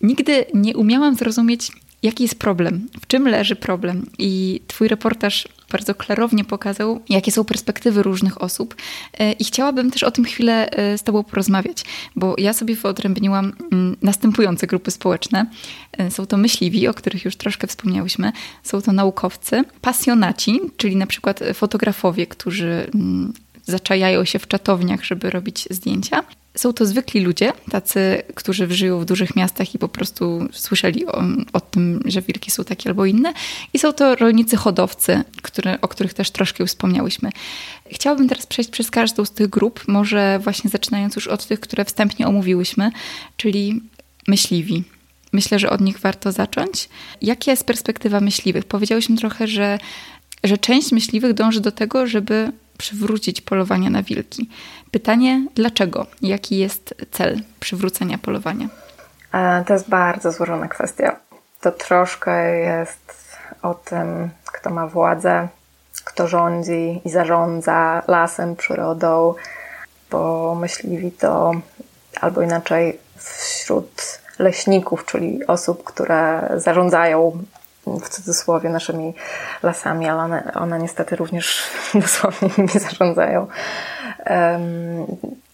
[0.00, 1.72] nigdy nie umiałam zrozumieć,
[2.04, 4.06] jaki jest problem, w czym leży problem.
[4.18, 8.74] I Twój reportaż bardzo klarownie pokazał, jakie są perspektywy różnych osób.
[9.18, 11.84] E, I chciałabym też o tym chwilę e, z Tobą porozmawiać,
[12.16, 15.46] bo ja sobie wyodrębniłam mm, następujące grupy społeczne.
[15.92, 21.06] E, są to myśliwi, o których już troszkę wspomniałyśmy, są to naukowcy, pasjonaci, czyli na
[21.06, 23.32] przykład fotografowie, którzy mm,
[23.66, 26.22] zaczajają się w czatowniach, żeby robić zdjęcia.
[26.56, 31.22] Są to zwykli ludzie, tacy, którzy żyją w dużych miastach i po prostu słyszeli o,
[31.52, 33.32] o tym, że wilki są takie albo inne.
[33.72, 37.30] I są to rolnicy hodowcy, które, o których też troszkę wspomniałyśmy.
[37.90, 41.84] Chciałabym teraz przejść przez każdą z tych grup, może właśnie zaczynając już od tych, które
[41.84, 42.90] wstępnie omówiłyśmy,
[43.36, 43.80] czyli
[44.28, 44.84] myśliwi.
[45.32, 46.88] Myślę, że od nich warto zacząć.
[47.22, 48.64] Jaka jest perspektywa myśliwych?
[48.64, 49.78] Powiedziałyśmy trochę, że,
[50.44, 54.50] że część myśliwych dąży do tego, żeby przywrócić polowania na wilki.
[54.90, 56.06] Pytanie, dlaczego?
[56.22, 58.68] Jaki jest cel przywrócenia polowania?
[59.66, 61.16] To jest bardzo złożona kwestia.
[61.60, 65.48] To troszkę jest o tym, kto ma władzę,
[66.04, 69.34] kto rządzi i zarządza lasem, przyrodą,
[70.10, 71.52] bo myśliwi to
[72.20, 77.42] albo inaczej wśród leśników, czyli osób, które zarządzają
[77.86, 79.14] w cudzysłowie naszymi
[79.62, 81.62] lasami, ale one, one niestety również
[81.94, 83.46] dosłownie nimi zarządzają.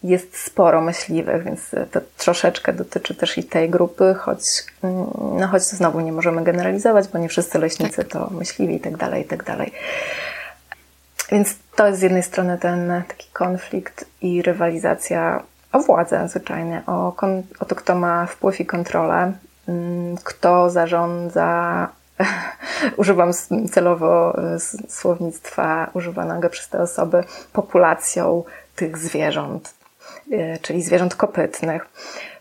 [0.03, 4.41] Jest sporo myśliwych, więc to troszeczkę dotyczy też i tej grupy, choć,
[5.39, 9.23] no choć znowu nie możemy generalizować, bo nie wszyscy leśnicy to myśliwi i tak dalej,
[9.23, 9.73] i tak dalej.
[11.33, 17.17] Więc to jest z jednej strony ten taki konflikt i rywalizacja o władzę zwyczajnie, o,
[17.61, 19.33] o to, kto ma wpływ i kontrolę,
[19.69, 21.89] mm, kto zarządza
[22.97, 23.33] używam
[23.73, 28.45] celowo e, słownictwa używanego przez te osoby, populacją
[28.77, 29.75] tych zwierząt,
[30.33, 31.87] e, czyli zwierząt kopytnych,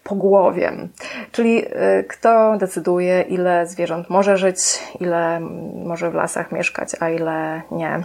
[0.04, 0.90] pogłowiem.
[1.32, 4.60] Czyli e, kto decyduje, ile zwierząt może żyć,
[5.00, 5.40] ile
[5.86, 8.04] może w lasach mieszkać, a ile nie.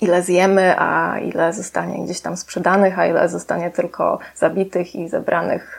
[0.00, 5.78] Ile zjemy, a ile zostanie gdzieś tam sprzedanych, a ile zostanie tylko zabitych i zebranych,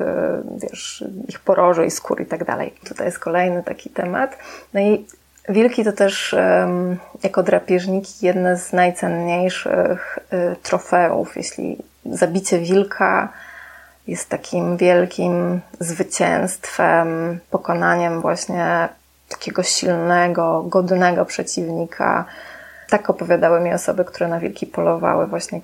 [0.58, 2.74] wiesz, ich poroży i skór i tak dalej.
[2.88, 4.38] Tutaj jest kolejny taki temat.
[4.74, 5.06] No i
[5.50, 6.36] Wilki to też
[7.24, 11.38] jako drapieżniki jedne z najcenniejszych y, trofeów.
[11.38, 13.30] Jeśli zabicie wilka
[14.08, 18.90] jest takim wielkim zwycięstwem, pokonaniem właśnie
[19.30, 22.26] takiego silnego, godnego przeciwnika.
[22.90, 25.62] Tak opowiadały mi osoby, które na wilki polowały właśnie,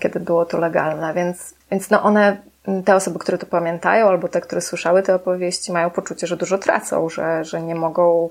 [0.00, 1.14] kiedy było to legalne.
[1.14, 2.36] Więc, więc no one,
[2.84, 6.58] te osoby, które to pamiętają, albo te, które słyszały te opowieści, mają poczucie, że dużo
[6.58, 8.28] tracą, że, że nie mogą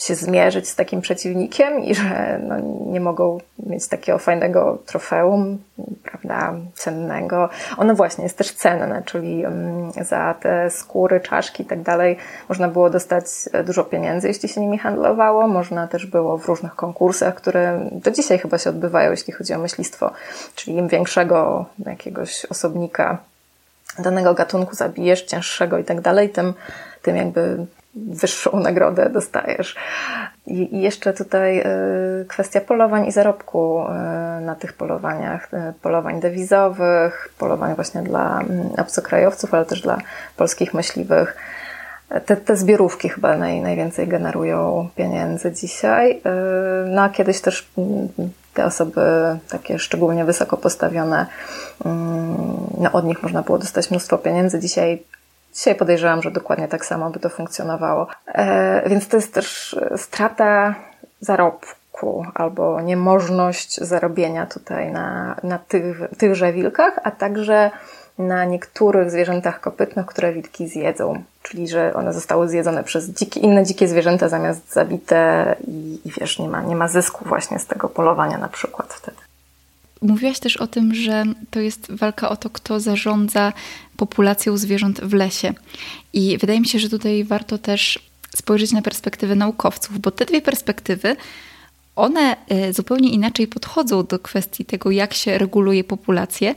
[0.00, 5.58] się zmierzyć z takim przeciwnikiem i że no, nie mogą mieć takiego fajnego trofeum,
[6.02, 7.48] prawda, cennego.
[7.76, 12.16] Ono właśnie jest też cenne, czyli mm, za te skóry, czaszki i tak dalej
[12.48, 13.24] można było dostać
[13.64, 15.48] dużo pieniędzy, jeśli się nimi handlowało.
[15.48, 19.58] Można też było w różnych konkursach, które do dzisiaj chyba się odbywają, jeśli chodzi o
[19.58, 20.12] myślistwo,
[20.54, 23.18] czyli im większego jakiegoś osobnika
[23.98, 26.54] danego gatunku zabijesz, cięższego i tak dalej, tym,
[27.02, 29.76] tym jakby wyższą nagrodę dostajesz.
[30.46, 31.64] I jeszcze tutaj e,
[32.28, 33.92] kwestia polowań i zarobku e,
[34.40, 39.98] na tych polowaniach, e, polowań dewizowych, polowań właśnie dla mm, obcokrajowców, ale też dla
[40.36, 41.36] polskich myśliwych.
[42.26, 46.22] Te, te zbiorówki chyba naj, najwięcej generują pieniędzy dzisiaj.
[46.86, 48.08] No a kiedyś też mm,
[48.54, 49.00] te osoby
[49.48, 51.26] takie szczególnie wysoko postawione,
[51.84, 52.36] mm,
[52.78, 54.60] no od nich można było dostać mnóstwo pieniędzy.
[54.60, 55.02] Dzisiaj
[55.54, 58.06] Dzisiaj podejrzewam, że dokładnie tak samo by to funkcjonowało.
[58.26, 60.74] E, więc to jest też strata
[61.20, 67.70] zarobku albo niemożność zarobienia tutaj na, na tych, tychże wilkach, a także
[68.18, 71.22] na niektórych zwierzętach kopytnych, które wilki zjedzą.
[71.42, 76.38] Czyli, że one zostały zjedzone przez dzikie, inne dzikie zwierzęta zamiast zabite i, i wiesz,
[76.38, 79.29] nie ma, nie ma zysku właśnie z tego polowania na przykład wtedy.
[80.02, 83.52] Mówiłaś też o tym, że to jest walka o to, kto zarządza
[83.96, 85.54] populacją zwierząt w lesie.
[86.12, 87.98] I wydaje mi się, że tutaj warto też
[88.36, 91.16] spojrzeć na perspektywę naukowców, bo te dwie perspektywy,
[91.96, 92.36] one
[92.68, 96.54] y, zupełnie inaczej podchodzą do kwestii tego, jak się reguluje populację.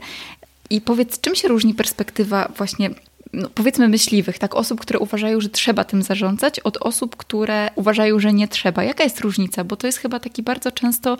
[0.70, 2.90] I powiedz, czym się różni perspektywa właśnie
[3.34, 8.20] no, powiedzmy myśliwych, tak, osób, które uważają, że trzeba tym zarządzać, od osób, które uważają,
[8.20, 8.84] że nie trzeba.
[8.84, 9.64] Jaka jest różnica?
[9.64, 11.16] Bo to jest chyba taki bardzo często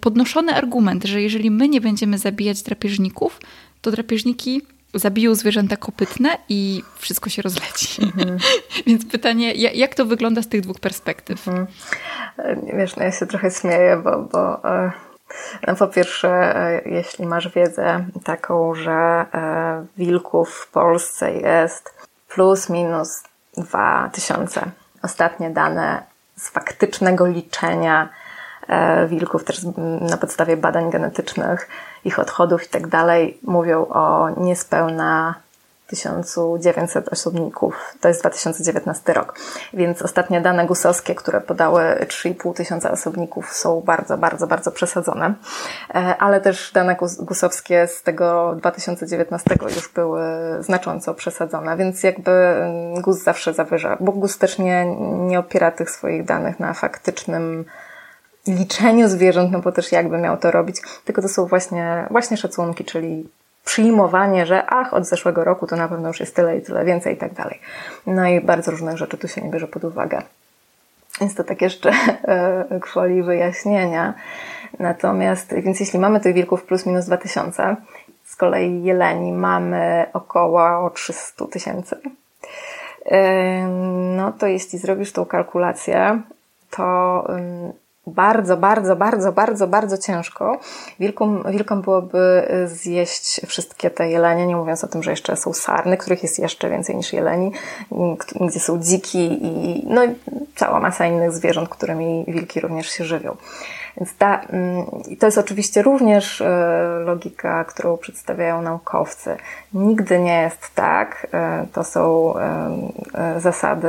[0.00, 3.40] podnoszony argument, że jeżeli my nie będziemy zabijać drapieżników,
[3.80, 4.62] to drapieżniki
[4.94, 8.02] zabiją zwierzęta kopytne i wszystko się rozleci.
[8.02, 8.38] Mhm.
[8.86, 11.48] Więc pytanie, jak to wygląda z tych dwóch perspektyw?
[11.48, 11.66] Mhm.
[12.78, 14.92] Wiesz, no ja się trochę śmieję, bo, bo e,
[15.66, 21.94] no po pierwsze, e, jeśli masz wiedzę taką, że e, wilków w Polsce jest
[22.28, 23.22] plus minus
[23.56, 24.62] dwa tysiące.
[25.02, 26.02] Ostatnie dane
[26.36, 28.08] z faktycznego liczenia
[28.68, 29.60] e, wilków, też
[30.00, 31.68] na podstawie badań genetycznych,
[32.04, 35.34] ich odchodów i tak dalej, mówią o niespełna
[35.90, 37.94] 1900 osobników.
[38.00, 39.38] To jest 2019 rok.
[39.74, 45.34] Więc ostatnie dane gusowskie, które podały 3,5 tysiąca osobników są bardzo, bardzo, bardzo przesadzone.
[45.94, 50.22] E, ale też dane gusowskie z tego 2019 już były
[50.60, 54.96] znacząco przesadzone, więc jakby mm, GUS zawsze zawyża, bo GUS też nie,
[55.28, 57.64] nie opiera tych swoich danych na faktycznym
[58.46, 62.84] liczeniu zwierząt, no bo też jakby miał to robić, tylko to są właśnie, właśnie szacunki,
[62.84, 63.28] czyli
[63.64, 67.14] przyjmowanie, że ach, od zeszłego roku to na pewno już jest tyle i tyle więcej
[67.14, 67.60] i tak dalej.
[68.06, 70.22] No i bardzo różnych rzeczy tu się nie bierze pod uwagę.
[71.20, 71.92] Więc to tak jeszcze
[72.80, 74.14] kwoli wyjaśnienia.
[74.78, 77.76] Natomiast, więc jeśli mamy tych wilków plus minus 2000,
[78.24, 81.96] z kolei jeleni mamy około 300 tysięcy,
[84.16, 86.20] no to jeśli zrobisz tą kalkulację,
[86.70, 87.26] to
[88.06, 90.58] bardzo, bardzo, bardzo, bardzo, bardzo ciężko.
[91.00, 95.96] Wilkom, wilkom byłoby zjeść wszystkie te jelenie, nie mówiąc o tym, że jeszcze są sarny,
[95.96, 97.52] których jest jeszcze więcej niż jeleni,
[98.40, 100.02] gdzie są dziki i no,
[100.56, 103.36] cała masa innych zwierząt, którymi wilki również się żywią.
[103.96, 104.86] Więc ta, mm,
[105.18, 109.36] to jest oczywiście również e, logika, którą przedstawiają naukowcy.
[109.74, 113.88] Nigdy nie jest tak, e, to są e, zasady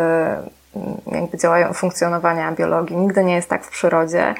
[1.12, 2.98] jakby działają funkcjonowania biologii.
[2.98, 4.36] Nigdy nie jest tak w przyrodzie,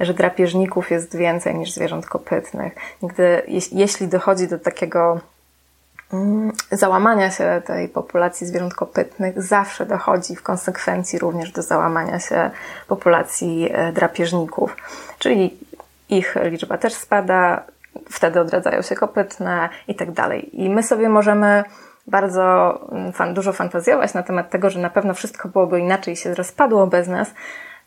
[0.00, 2.72] że drapieżników jest więcej niż zwierząt kopytnych.
[3.02, 3.42] Nigdy,
[3.72, 5.20] jeśli dochodzi do takiego
[6.12, 12.50] mm, załamania się tej populacji zwierząt kopytnych, zawsze dochodzi w konsekwencji również do załamania się
[12.88, 14.76] populacji e, drapieżników.
[15.18, 15.58] Czyli
[16.08, 17.62] ich liczba też spada,
[18.10, 20.62] wtedy odradzają się kopytne i tak dalej.
[20.62, 21.64] I my sobie możemy
[22.06, 26.34] bardzo mm, fan, dużo fantazjować na temat tego, że na pewno wszystko byłoby inaczej się
[26.34, 27.34] rozpadło bez nas.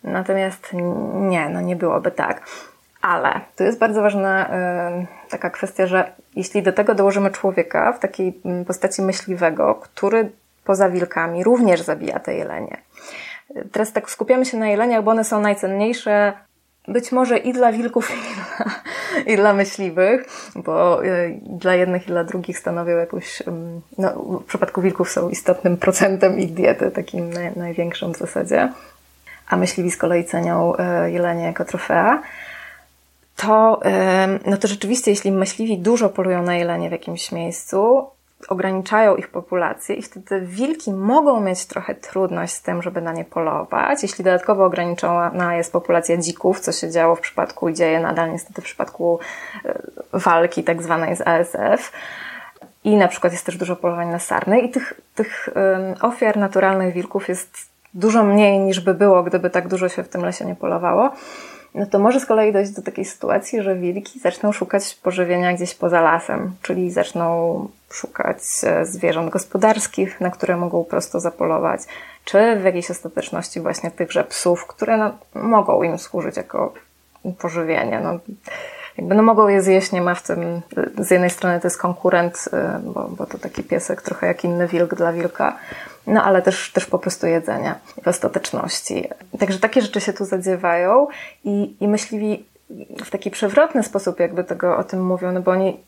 [0.03, 0.73] Natomiast
[1.13, 2.41] nie, no nie byłoby tak.
[3.01, 7.99] Ale tu jest bardzo ważna y, taka kwestia, że jeśli do tego dołożymy człowieka w
[7.99, 10.31] takiej mm, postaci myśliwego, który
[10.63, 12.77] poza wilkami również zabija te jelenie.
[13.71, 16.33] Teraz tak skupiamy się na jeleniach, bo one są najcenniejsze,
[16.87, 18.75] być może i dla wilków, i dla,
[19.33, 23.43] i dla myśliwych, bo y, dla jednych i dla drugich stanowią jakąś,
[23.97, 28.71] no, w przypadku wilków są istotnym procentem ich diety, takim naj, największym w zasadzie,
[29.49, 32.21] a myśliwi z kolei cenią y, jelenie jako trofea,
[33.35, 33.79] to,
[34.45, 38.07] no to rzeczywiście, jeśli myśliwi dużo polują na jelenie w jakimś miejscu,
[38.49, 43.25] ograniczają ich populację i wtedy wilki mogą mieć trochę trudność z tym, żeby na nie
[43.25, 44.03] polować.
[44.03, 48.61] Jeśli dodatkowo ograniczona jest populacja dzików, co się działo w przypadku i dzieje nadal niestety
[48.61, 49.19] w przypadku
[49.65, 49.79] e,
[50.13, 51.91] walki tak zwanej z ASF,
[52.83, 55.49] i na przykład jest też dużo polowań na sarny i tych, tych
[56.01, 60.21] ofiar naturalnych wilków jest dużo mniej niż by było, gdyby tak dużo się w tym
[60.21, 61.11] lesie nie polowało
[61.75, 65.75] no to może z kolei dojść do takiej sytuacji, że wilki zaczną szukać pożywienia gdzieś
[65.75, 71.81] poza lasem, czyli zaczną szukać e, zwierząt gospodarskich, na które mogą prosto zapolować,
[72.25, 76.73] czy w jakiejś ostateczności właśnie tychże psów, które no, mogą im służyć jako
[77.39, 77.99] pożywienie.
[78.03, 78.19] No,
[78.97, 80.61] jakby no mogą je zjeść, nie ma w tym,
[80.97, 84.67] z jednej strony to jest konkurent, e, bo, bo to taki piesek trochę jak inny
[84.67, 85.57] wilk dla wilka,
[86.07, 89.09] no ale też, też po prostu jedzenia w ostateczności.
[89.39, 91.07] Także takie rzeczy się tu zadziewają
[91.43, 92.45] i, i myśliwi
[93.05, 95.79] w taki przewrotny sposób jakby tego o tym mówią, no bo oni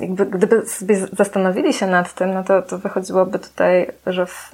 [0.00, 4.50] jakby, gdyby sobie zastanowili się nad tym, no to, to wychodziłoby tutaj, że, w,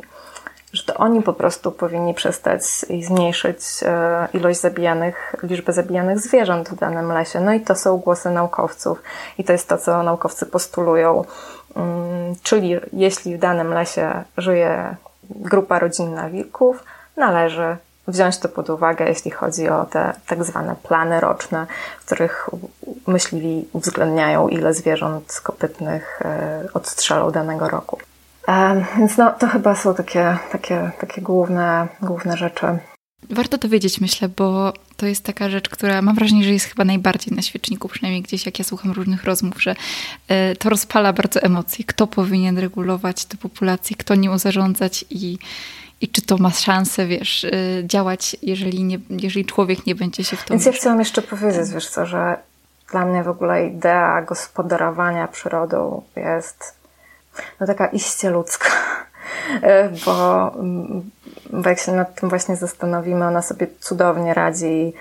[0.72, 6.68] że to oni po prostu powinni przestać i zmniejszyć e, ilość zabijanych, liczbę zabijanych zwierząt
[6.68, 7.40] w danym lesie.
[7.40, 9.02] No i to są głosy naukowców
[9.38, 11.24] i to jest to, co naukowcy postulują
[12.42, 14.96] czyli jeśli w danym lesie żyje
[15.30, 16.84] grupa rodzinna wilków,
[17.16, 17.76] należy
[18.08, 21.66] wziąć to pod uwagę, jeśli chodzi o te tak zwane plany roczne,
[22.00, 22.50] w których
[23.06, 27.98] myśliwi uwzględniają, ile zwierząt kopytnych e, odstrzelą danego roku.
[28.48, 32.78] E, więc no, to chyba są takie, takie, takie główne, główne rzeczy.
[33.30, 36.84] Warto to wiedzieć, myślę, bo to jest taka rzecz, która mam wrażenie, że jest chyba
[36.84, 39.74] najbardziej na świeczniku, przynajmniej gdzieś jak ja słucham różnych rozmów, że
[40.28, 41.84] e, to rozpala bardzo emocje.
[41.84, 45.38] Kto powinien regulować tę populację, kto nią zarządzać i,
[46.00, 47.50] i czy to ma szansę, wiesz, e,
[47.84, 50.54] działać, jeżeli, nie, jeżeli człowiek nie będzie się w to...
[50.54, 52.36] Więc ja chciałam jeszcze powiedzieć, wiesz co, że
[52.90, 56.78] dla mnie w ogóle idea gospodarowania przyrodą jest
[57.60, 58.68] no taka iście ludzka
[60.04, 61.10] bo, mm,
[61.50, 64.94] bo jak się nad tym właśnie zastanowimy, ona sobie cudownie radzi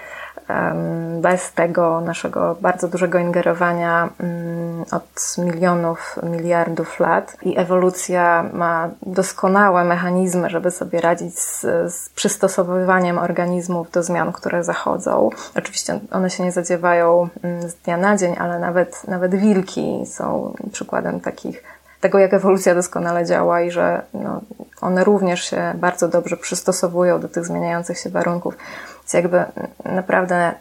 [1.22, 9.84] bez tego naszego bardzo dużego ingerowania mm, od milionów, miliardów lat i ewolucja ma doskonałe
[9.84, 11.62] mechanizmy, żeby sobie radzić z,
[11.94, 15.30] z przystosowywaniem organizmów do zmian, które zachodzą.
[15.56, 20.54] Oczywiście one się nie zadziewają mm, z dnia na dzień, ale nawet, nawet wilki są
[20.72, 21.64] przykładem takich
[22.08, 24.42] tego, jak ewolucja doskonale działa i że no,
[24.82, 28.58] one również się bardzo dobrze przystosowują do tych zmieniających się warunków.
[29.00, 29.46] Więc jakby
[29.86, 30.54] naprawdę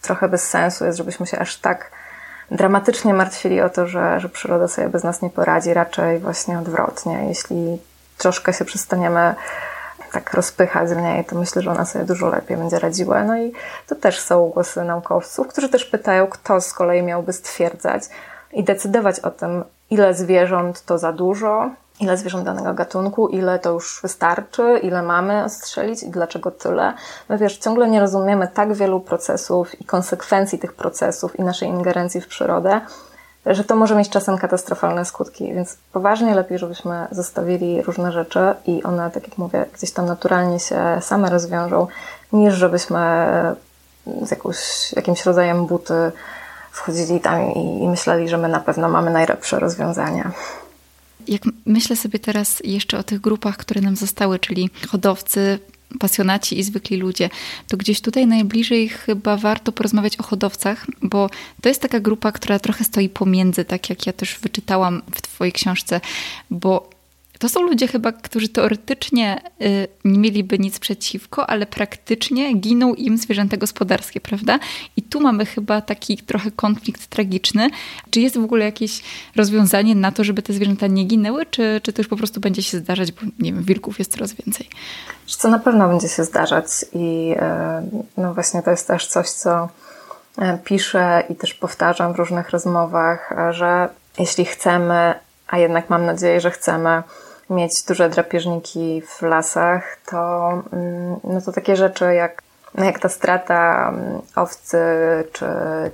[0.00, 1.90] trochę bez sensu jest, żebyśmy się aż tak
[2.50, 7.24] dramatycznie martwili o to, że, że przyroda sobie bez nas nie poradzi, raczej właśnie odwrotnie.
[7.28, 7.78] Jeśli
[8.18, 9.34] troszkę się przestaniemy
[10.12, 13.24] tak rozpychać w niej, to myślę, że ona sobie dużo lepiej będzie radziła.
[13.24, 13.52] No i
[13.86, 18.02] to też są głosy naukowców, którzy też pytają, kto z kolei miałby stwierdzać
[18.52, 21.70] i decydować o tym, ile zwierząt to za dużo,
[22.00, 26.94] ile zwierząt danego gatunku, ile to już wystarczy, ile mamy ostrzelić i dlaczego tyle.
[27.28, 32.20] My wiesz, ciągle nie rozumiemy tak wielu procesów i konsekwencji tych procesów i naszej ingerencji
[32.20, 32.80] w przyrodę,
[33.46, 38.82] że to może mieć czasem katastrofalne skutki, więc poważnie lepiej, żebyśmy zostawili różne rzeczy i
[38.82, 41.86] one, tak jak mówię, gdzieś tam naturalnie się same rozwiążą,
[42.32, 42.98] niż żebyśmy
[44.22, 46.12] z jakąś, jakimś rodzajem buty
[46.72, 50.32] wchodzili tam i, i myśleli, że my na pewno mamy najlepsze rozwiązania.
[51.28, 55.58] Jak myślę sobie teraz jeszcze o tych grupach, które nam zostały, czyli hodowcy,
[55.98, 57.30] pasjonaci i zwykli ludzie,
[57.68, 62.58] to gdzieś tutaj najbliżej chyba warto porozmawiać o hodowcach, bo to jest taka grupa, która
[62.58, 66.00] trochę stoi pomiędzy, tak jak ja też wyczytałam w Twojej książce,
[66.50, 66.90] bo
[67.42, 73.18] to są ludzie chyba, którzy teoretycznie y, nie mieliby nic przeciwko, ale praktycznie giną im
[73.18, 74.58] zwierzęta gospodarskie, prawda?
[74.96, 77.70] I tu mamy chyba taki trochę konflikt tragiczny.
[78.10, 79.02] Czy jest w ogóle jakieś
[79.36, 82.62] rozwiązanie na to, żeby te zwierzęta nie ginęły, czy, czy to już po prostu będzie
[82.62, 84.68] się zdarzać, bo nie wiem, wilków jest coraz więcej?
[85.26, 89.68] Co na pewno będzie się zdarzać i y, no właśnie to jest też coś, co
[90.38, 93.88] y, piszę i też powtarzam w różnych rozmowach, że
[94.18, 95.14] jeśli chcemy,
[95.48, 97.02] a jednak mam nadzieję, że chcemy
[97.50, 102.42] mieć duże drapieżniki w lasach, to, mm, no to takie rzeczy jak,
[102.74, 104.78] no jak ta strata mm, owcy
[105.32, 105.46] czy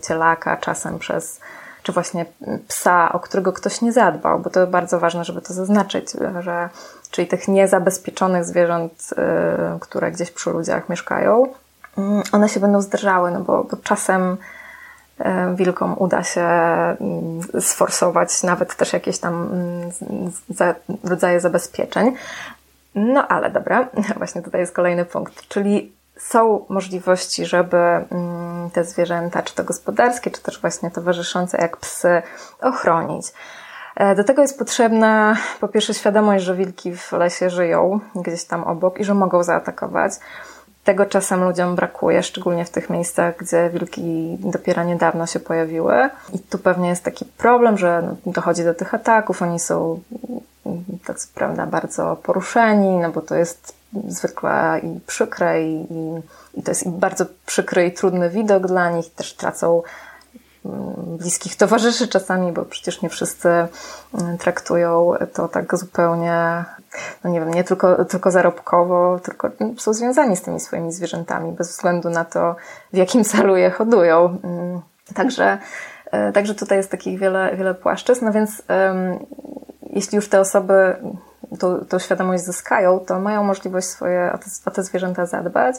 [0.03, 1.41] cielaka czasem przez
[1.83, 2.27] czy właśnie
[2.69, 6.69] psa, o którego ktoś nie zadbał, bo to bardzo ważne, żeby to zaznaczyć, że
[7.11, 8.93] czyli tych niezabezpieczonych zwierząt,
[9.77, 11.47] y, które gdzieś przy ludziach mieszkają,
[11.99, 14.37] mm, one się będą zdarzały, no bo, bo czasem
[15.55, 19.91] wilkom uda się mm, sforsować nawet też jakieś tam mm,
[21.05, 22.15] rodzaje zabezpieczeń.
[22.95, 23.89] No ale dobra,
[24.19, 30.31] właśnie tutaj jest kolejny punkt, czyli są możliwości, żeby mm, te zwierzęta, czy to gospodarskie,
[30.31, 32.23] czy też właśnie towarzyszące jak psy,
[32.61, 33.27] ochronić.
[33.97, 38.65] E, do tego jest potrzebna po pierwsze świadomość, że wilki w lesie żyją gdzieś tam
[38.65, 40.13] obok i że mogą zaatakować.
[40.89, 46.11] Tego czasem ludziom brakuje, szczególnie w tych miejscach, gdzie wilki dopiero niedawno się pojawiły.
[46.33, 50.01] I tu pewnie jest taki problem, że dochodzi do tych ataków, oni są
[51.07, 53.75] tak prawda bardzo poruszeni, no bo to jest
[54.09, 55.87] zwykle i przykre i,
[56.55, 59.15] i, to jest bardzo przykry i trudny widok dla nich.
[59.15, 59.83] Też tracą
[61.19, 66.65] bliskich towarzyszy czasami, bo przecież nie wszyscy mm, traktują to tak zupełnie,
[67.25, 71.69] no nie wiem, nie tylko, tylko zarobkowo, tylko są związani z tymi swoimi zwierzętami, bez
[71.69, 72.57] względu na to,
[72.93, 74.39] w jakim celu je hodują.
[74.45, 74.81] Mm,
[75.15, 75.59] także,
[76.11, 78.63] e, także tutaj jest takich wiele, wiele płaszczyzn, no więc
[79.83, 80.97] jeśli już te osoby
[81.89, 85.77] tą świadomość zyskają, to mają możliwość swoje, o te, o te zwierzęta zadbać,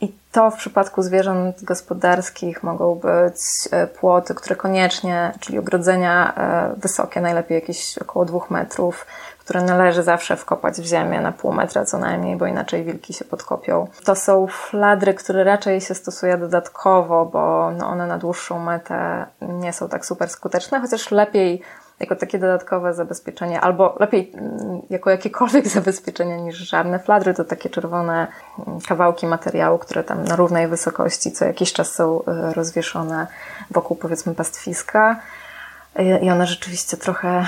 [0.00, 3.40] i to w przypadku zwierząt gospodarskich mogą być
[3.70, 9.06] e, płoty, które koniecznie, czyli ogrodzenia e, wysokie, najlepiej jakieś około dwóch metrów,
[9.48, 13.24] które należy zawsze wkopać w ziemię na pół metra co najmniej, bo inaczej wilki się
[13.24, 13.86] podkopią.
[14.04, 19.72] To są fladry, które raczej się stosuje dodatkowo, bo no one na dłuższą metę nie
[19.72, 21.62] są tak super skuteczne, chociaż lepiej
[22.00, 27.70] jako takie dodatkowe zabezpieczenie, albo lepiej mm, jako jakiekolwiek zabezpieczenie niż żadne fladry, to takie
[27.70, 28.26] czerwone
[28.66, 33.26] mm, kawałki materiału, które tam na równej wysokości co jakiś czas są y, rozwieszone
[33.70, 35.20] wokół powiedzmy pastwiska
[36.22, 37.46] i one rzeczywiście trochę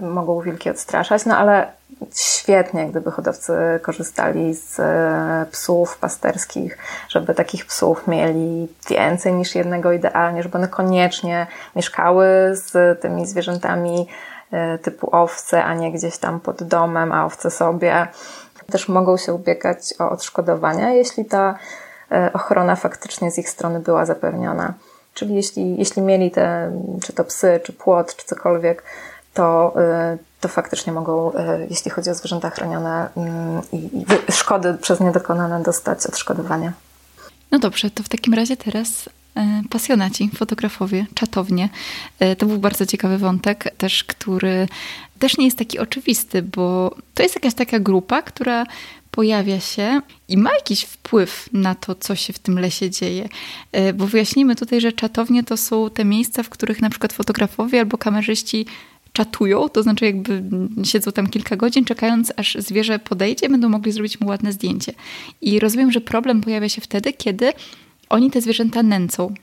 [0.00, 1.72] y, mogą wilki odstraszać, no ale
[2.14, 3.52] świetnie, gdyby hodowcy
[3.82, 6.78] korzystali z e, psów pasterskich,
[7.08, 11.46] żeby takich psów mieli więcej niż jednego idealnie, żeby one koniecznie
[11.76, 14.08] mieszkały z tymi zwierzętami
[14.52, 18.06] e, typu owce, a nie gdzieś tam pod domem, a owce sobie.
[18.72, 21.54] Też mogą się ubiegać o odszkodowania, jeśli ta
[22.12, 24.74] e, ochrona faktycznie z ich strony była zapewniona.
[25.14, 28.82] Czyli jeśli, jeśli mieli te, czy to psy, czy płot, czy cokolwiek,
[29.34, 29.74] to,
[30.14, 33.90] y, to faktycznie mogą, y, jeśli chodzi o zwierzęta chronione mm, i
[34.32, 36.72] szkody przez nie dokonane, dostać odszkodowanie.
[37.50, 41.68] No dobrze, to w takim razie teraz e, pasjonaci, fotografowie, czatownie.
[42.38, 44.68] To był bardzo ciekawy wątek, też który
[45.18, 48.66] też nie jest taki oczywisty, bo to jest jakaś taka grupa, która
[49.14, 53.28] pojawia się i ma jakiś wpływ na to, co się w tym lesie dzieje.
[53.72, 57.80] E, bo wyjaśnijmy tutaj, że czatownie to są te miejsca, w których na przykład fotografowie
[57.80, 58.66] albo kamerzyści
[59.12, 60.42] czatują, to znaczy jakby
[60.84, 64.92] siedzą tam kilka godzin, czekając aż zwierzę podejdzie, będą mogli zrobić mu ładne zdjęcie.
[65.40, 67.52] I rozumiem, że problem pojawia się wtedy, kiedy
[68.08, 69.34] oni te zwierzęta nęcą.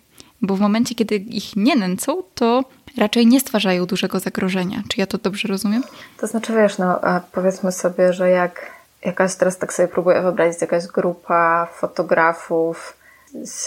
[0.41, 2.63] Bo w momencie, kiedy ich nie nęcą, to
[2.97, 4.83] raczej nie stwarzają dużego zagrożenia.
[4.87, 5.83] Czy ja to dobrze rozumiem?
[6.17, 6.99] To znaczy, wiesz, no
[7.31, 12.97] powiedzmy sobie, że jak jakaś, teraz tak sobie próbuję wyobrazić, jakaś grupa fotografów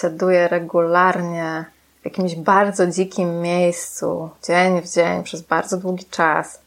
[0.00, 1.64] siaduje regularnie
[2.02, 6.60] w jakimś bardzo dzikim miejscu, dzień w dzień, przez bardzo długi czas,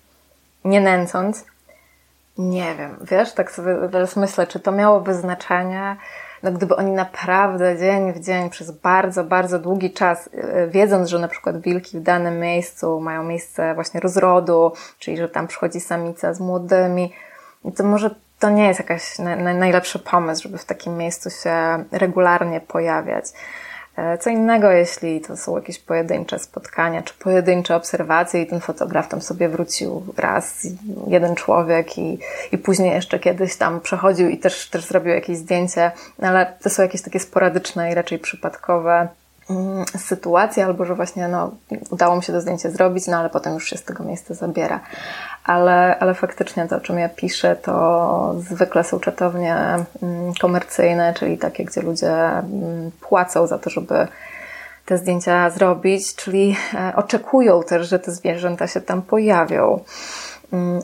[0.66, 1.46] nie nęcąc,
[2.38, 5.96] nie wiem, wiesz, tak sobie teraz myślę, czy to miałoby znaczenie,
[6.44, 11.20] no gdyby oni naprawdę dzień w dzień przez bardzo, bardzo długi czas, e, wiedząc, że
[11.20, 16.34] na przykład wilki w danym miejscu mają miejsce właśnie rozrodu, czyli że tam przychodzi samica
[16.34, 17.14] z młodymi,
[17.76, 19.20] to może to nie jest jakaś
[19.56, 23.26] najlepszy pomysł, żeby w takim miejscu się regularnie pojawiać.
[23.98, 29.08] E, co innego, jeśli to są jakieś pojedyncze spotkania, czy pojedyncze obserwacje i ten fotograf
[29.08, 30.68] tam sobie wrócił raz,
[31.08, 32.20] jeden człowiek i,
[32.52, 36.84] i później jeszcze kiedyś tam przechodził i też, też zrobił jakieś zdjęcie, ale to są
[36.84, 39.08] jakieś takie sporadyczne i raczej przypadkowe
[39.50, 41.52] mm, sytuacje, albo że właśnie no,
[41.90, 44.80] udało mi się to zdjęcie zrobić, no ale potem już się z tego miejsca zabiera
[45.48, 51.38] ale, ale faktycznie to, o czym ja piszę, to zwykle są czatownie mm, komercyjne, czyli
[51.38, 54.08] takie, gdzie ludzie mm, płacą za to, żeby
[54.86, 59.84] te zdjęcia zrobić, czyli e, oczekują też, że te zwierzęta się tam pojawią.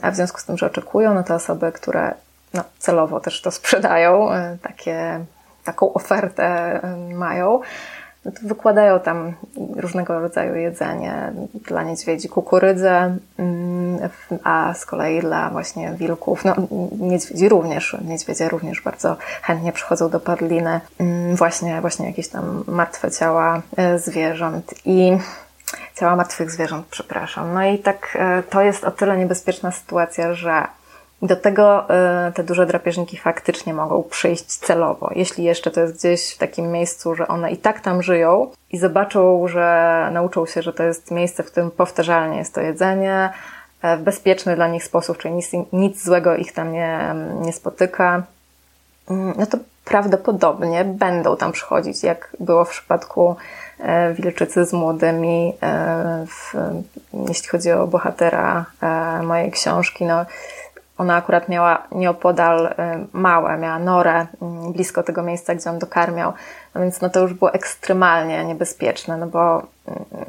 [0.02, 2.14] A w związku z tym, że oczekują, no to osoby, które
[2.54, 5.24] no, celowo też to sprzedają, e, takie,
[5.64, 7.60] taką ofertę e, mają,
[8.24, 9.32] no to wykładają tam
[9.76, 13.98] różnego rodzaju jedzenie dla niedźwiedzi, kukurydzę, mm,
[14.44, 16.54] a z kolei dla właśnie wilków, no
[16.98, 23.10] niedźwiedzi również, niedźwiedzie również bardzo chętnie przychodzą do Padliny, mm, właśnie, właśnie jakieś tam martwe
[23.10, 25.18] ciała e, zwierząt i
[25.94, 27.54] ciała martwych zwierząt, przepraszam.
[27.54, 30.62] No i tak e, to jest o tyle niebezpieczna sytuacja, że
[31.24, 31.84] do tego
[32.28, 35.10] y, te duże drapieżniki faktycznie mogą przyjść celowo.
[35.14, 38.78] Jeśli jeszcze to jest gdzieś w takim miejscu, że one i tak tam żyją i
[38.78, 43.30] zobaczą, że nauczą się, że to jest miejsce, w którym powtarzalnie jest to jedzenie,
[43.82, 48.22] e, w bezpieczny dla nich sposób, czyli nic, nic złego ich tam nie, nie spotyka,
[49.10, 53.36] mm, no to prawdopodobnie będą tam przychodzić, jak było w przypadku
[53.78, 56.54] e, wilczycy z młodymi, e, w,
[57.28, 58.64] jeśli chodzi o bohatera
[59.22, 60.26] mojej książki, no
[60.98, 62.72] ona akurat miała nieopodal y,
[63.12, 66.32] małe, miała norę mm, blisko tego miejsca, gdzie on dokarmiał,
[66.74, 69.62] no więc no to już było ekstremalnie niebezpieczne, no bo,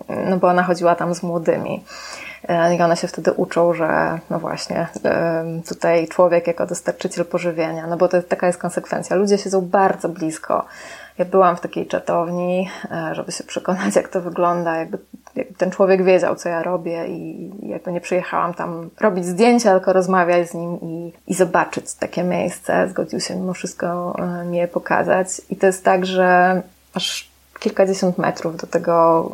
[0.09, 1.84] mm, no bo ona chodziła tam z młodymi.
[2.49, 4.88] Y, I one się wtedy uczą, że no właśnie,
[5.59, 9.16] y, tutaj człowiek jako dostarczyciel pożywienia, no bo to taka jest konsekwencja.
[9.16, 10.66] Ludzie siedzą bardzo blisko
[11.18, 14.97] ja byłam w takiej czatowni, e, żeby się przekonać, jak to wygląda, jakby
[15.57, 20.49] ten człowiek wiedział, co ja robię i jakby nie przyjechałam tam robić zdjęcia, tylko rozmawiać
[20.49, 22.88] z nim i, i zobaczyć takie miejsce.
[22.89, 24.15] Zgodził się mimo wszystko
[24.45, 25.27] mi je pokazać.
[25.49, 26.61] I to jest tak, że
[26.93, 27.29] aż
[27.59, 29.29] kilkadziesiąt metrów do tego,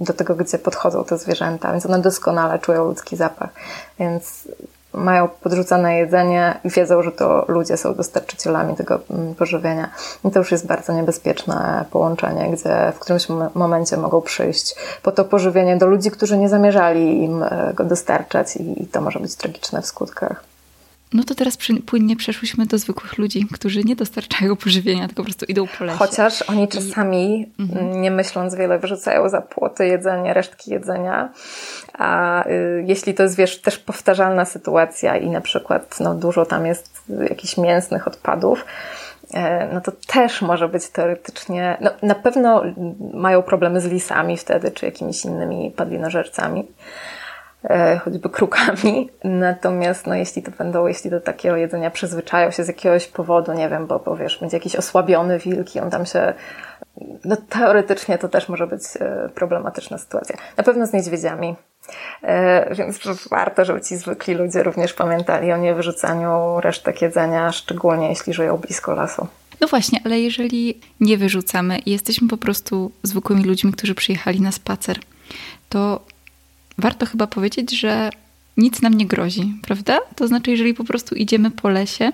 [0.00, 3.50] do tego, gdzie podchodzą te zwierzęta, więc one doskonale czują ludzki zapach.
[3.98, 4.48] Więc
[4.92, 9.90] mają podrzucane jedzenie i wiedzą, że to ludzie są dostarczycielami tego mm, pożywienia.
[10.24, 15.24] I to już jest bardzo niebezpieczne połączenie, gdzie w którymś momencie mogą przyjść po to
[15.24, 19.82] pożywienie do ludzi, którzy nie zamierzali im e, go dostarczać i to może być tragiczne
[19.82, 20.44] w skutkach.
[21.12, 25.44] No to teraz płynnie przeszłyśmy do zwykłych ludzi, którzy nie dostarczają pożywienia, tylko po prostu
[25.44, 25.98] idą po lesie.
[25.98, 27.62] Chociaż oni czasami, I...
[27.62, 28.00] Mhm.
[28.00, 31.28] nie myśląc wiele, wyrzucają za płoty jedzenie, resztki jedzenia.
[31.98, 36.66] A y, jeśli to jest, wiesz, też powtarzalna sytuacja i na przykład no, dużo tam
[36.66, 38.64] jest jakichś mięsnych odpadów,
[39.34, 42.62] e, no to też może być teoretycznie, no, na pewno
[43.14, 46.66] mają problemy z lisami wtedy, czy jakimiś innymi padlinożercami.
[47.64, 49.10] E, choćby krukami.
[49.24, 53.68] Natomiast no, jeśli to będą, jeśli do takiego jedzenia przyzwyczają się z jakiegoś powodu, nie
[53.68, 56.34] wiem, bo, bo wiesz, będzie jakiś osłabiony wilk i on tam się
[57.24, 60.36] no teoretycznie to też może być e, problematyczna sytuacja.
[60.56, 61.54] Na pewno z niedźwiedziami.
[62.22, 63.00] E, więc
[63.30, 68.94] warto, żeby ci zwykli ludzie również pamiętali o niewyrzucaniu resztek jedzenia, szczególnie jeśli żyją blisko
[68.94, 69.26] lasu.
[69.60, 74.52] No właśnie, ale jeżeli nie wyrzucamy i jesteśmy po prostu zwykłymi ludźmi, którzy przyjechali na
[74.52, 74.98] spacer,
[75.68, 76.00] to
[76.78, 78.10] warto chyba powiedzieć, że
[78.56, 79.98] nic nam nie grozi, prawda?
[80.16, 82.12] To znaczy, jeżeli po prostu idziemy po lesie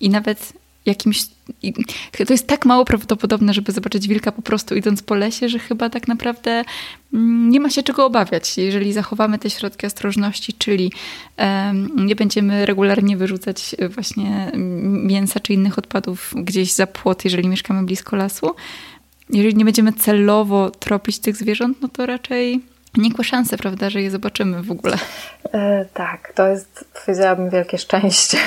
[0.00, 0.52] i nawet
[0.86, 1.24] jakimś.
[2.26, 5.90] To jest tak mało prawdopodobne, żeby zobaczyć wilka po prostu idąc po lesie, że chyba
[5.90, 6.64] tak naprawdę
[7.14, 8.58] mm, nie ma się czego obawiać.
[8.58, 10.92] Jeżeli zachowamy te środki ostrożności, czyli
[11.96, 14.52] nie będziemy regularnie wyrzucać właśnie
[14.82, 18.54] mięsa czy innych odpadów gdzieś za płot, jeżeli mieszkamy blisko lasu,
[19.30, 22.60] jeżeli nie będziemy celowo tropić tych zwierząt, no to raczej
[22.96, 24.96] nikłe szanse, prawda, że je zobaczymy w ogóle.
[25.52, 28.38] E, tak, to jest, powiedziałabym, wielkie szczęście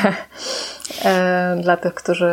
[1.06, 2.32] e, dla tych, którzy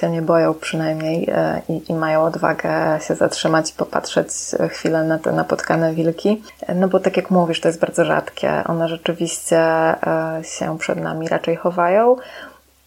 [0.00, 4.28] się nie boją przynajmniej e, i, i, mają odwagę się zatrzymać i popatrzeć
[4.70, 6.42] chwilę na te napotkane wilki.
[6.66, 8.64] E, no bo tak jak mówisz, to jest bardzo rzadkie.
[8.66, 12.16] One rzeczywiście e, się przed nami raczej chowają.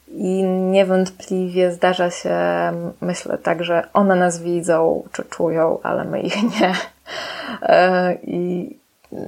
[0.08, 2.38] I niewątpliwie zdarza się,
[3.02, 6.74] myślę tak, że one nas widzą czy czują, ale my ich nie.
[7.62, 8.70] E, I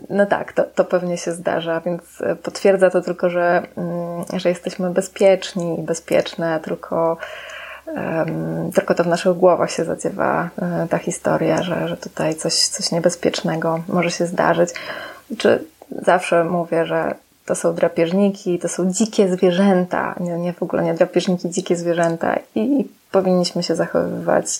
[0.09, 2.01] no tak, to, to pewnie się zdarza, więc
[2.43, 7.17] potwierdza to tylko, że, mm, że jesteśmy bezpieczni i bezpieczne, tylko,
[8.75, 12.91] tylko to w naszych głowach się zadziewa e, ta historia, że, że tutaj coś, coś
[12.91, 14.69] niebezpiecznego może się zdarzyć.
[15.37, 15.63] Czy
[16.01, 17.15] zawsze mówię, że
[17.45, 22.35] to są drapieżniki, to są dzikie zwierzęta, nie, nie w ogóle nie drapieżniki, dzikie zwierzęta
[22.55, 24.59] i powinniśmy się zachowywać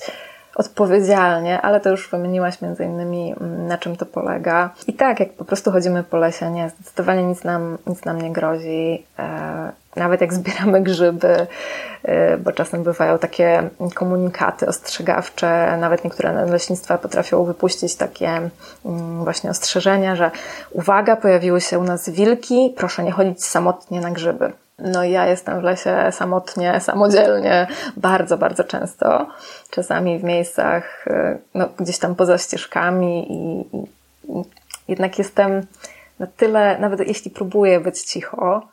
[0.60, 4.70] odpowiedzialnie, ale to już wymieniłaś między innymi, mm, na czym to polega.
[4.88, 8.32] I tak, jak po prostu chodzimy po lesie, nie, zdecydowanie nic nam, nic nam nie
[8.32, 9.05] grozi.
[9.20, 11.47] E, nawet jak zbieramy grzyby,
[12.03, 18.49] e, bo czasem bywają takie komunikaty ostrzegawcze, nawet niektóre leśnictwa potrafią wypuścić takie
[18.86, 20.32] mm, właśnie ostrzeżenia, że
[20.72, 24.51] uwaga, pojawiły się u nas wilki, proszę nie chodzić samotnie na grzyby.
[24.82, 27.68] No ja jestem w lesie samotnie, samodzielnie,
[27.98, 29.28] bardzo, bardzo często.
[29.72, 33.82] Czasami w miejscach, y, no, gdzieś tam poza ścieżkami i, i,
[34.40, 34.44] i
[34.88, 35.62] jednak jestem
[36.20, 38.68] na tyle, nawet jeśli próbuję być cicho,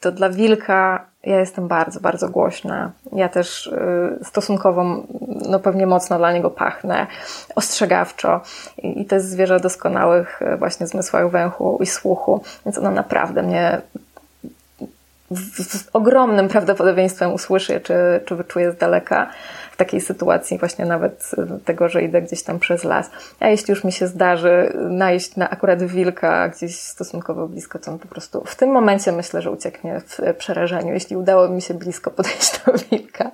[0.00, 2.92] to dla wilka ja jestem bardzo, bardzo głośna.
[3.12, 4.84] Ja też y, stosunkowo,
[5.48, 7.06] no pewnie mocno dla niego pachnę,
[7.54, 8.40] ostrzegawczo.
[8.78, 13.42] I, i to jest zwierzę doskonałych y, właśnie zmysłach węchu i słuchu, więc ono naprawdę
[13.42, 13.80] mnie
[15.30, 19.30] z ogromnym prawdopodobieństwem usłyszę, czy, czy wyczuję z daleka
[19.72, 21.30] w takiej sytuacji właśnie nawet
[21.64, 23.10] tego, że idę gdzieś tam przez las.
[23.40, 27.98] A jeśli już mi się zdarzy najść na akurat wilka gdzieś stosunkowo blisko, to on
[27.98, 32.10] po prostu w tym momencie myślę, że ucieknie w przerażeniu, jeśli udało mi się blisko
[32.10, 33.30] podejść do wilka.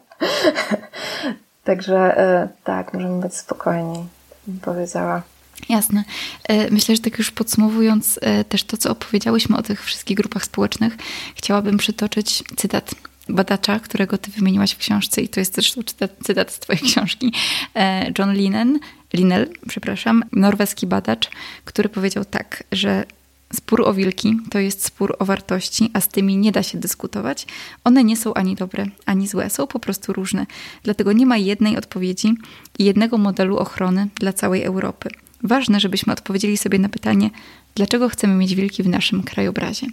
[1.64, 4.06] Także e, tak, możemy być spokojni,
[4.46, 5.22] bym powiedziała.
[5.68, 6.04] Jasne.
[6.44, 10.44] E, myślę, że tak już podsumowując e, też to, co opowiedziałyśmy o tych wszystkich grupach
[10.44, 10.96] społecznych,
[11.34, 12.94] chciałabym przytoczyć cytat
[13.28, 17.32] badacza, którego ty wymieniłaś w książce i to jest zresztą cytat, cytat z twojej książki,
[17.74, 18.78] e, John Linen,
[19.12, 21.30] Linel, przepraszam, norweski badacz,
[21.64, 23.04] który powiedział tak, że
[23.52, 27.46] Spór o wilki to jest spór o wartości, a z tymi nie da się dyskutować.
[27.84, 30.46] One nie są ani dobre, ani złe, są po prostu różne.
[30.82, 32.34] Dlatego nie ma jednej odpowiedzi
[32.78, 35.10] i jednego modelu ochrony dla całej Europy.
[35.42, 37.30] Ważne, żebyśmy odpowiedzieli sobie na pytanie,
[37.74, 39.86] dlaczego chcemy mieć wilki w naszym krajobrazie.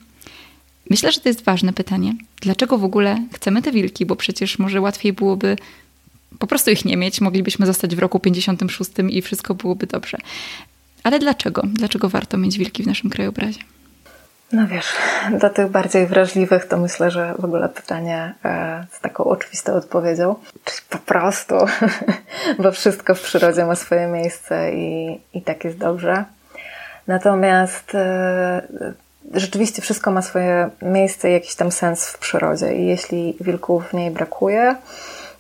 [0.90, 2.16] Myślę, że to jest ważne pytanie.
[2.42, 4.06] Dlaczego w ogóle chcemy te wilki?
[4.06, 5.56] Bo przecież może łatwiej byłoby
[6.40, 10.18] po prostu ich nie mieć, moglibyśmy zostać w roku 56 i wszystko byłoby dobrze.
[11.04, 11.64] Ale dlaczego?
[11.74, 13.60] Dlaczego warto mieć wilki w naszym krajobrazie?
[14.54, 14.94] No wiesz,
[15.32, 20.36] do tych bardziej wrażliwych to myślę, że w ogóle pytanie e, z taką oczywistą odpowiedzią,
[20.64, 21.56] czyli po prostu,
[22.60, 26.26] bo wszystko w przyrodzie ma swoje miejsce i, i tak jest dobrze.
[27.08, 28.62] Natomiast e,
[29.34, 33.94] rzeczywiście wszystko ma swoje miejsce i jakiś tam sens w przyrodzie i jeśli wilków w
[33.94, 34.76] niej brakuje,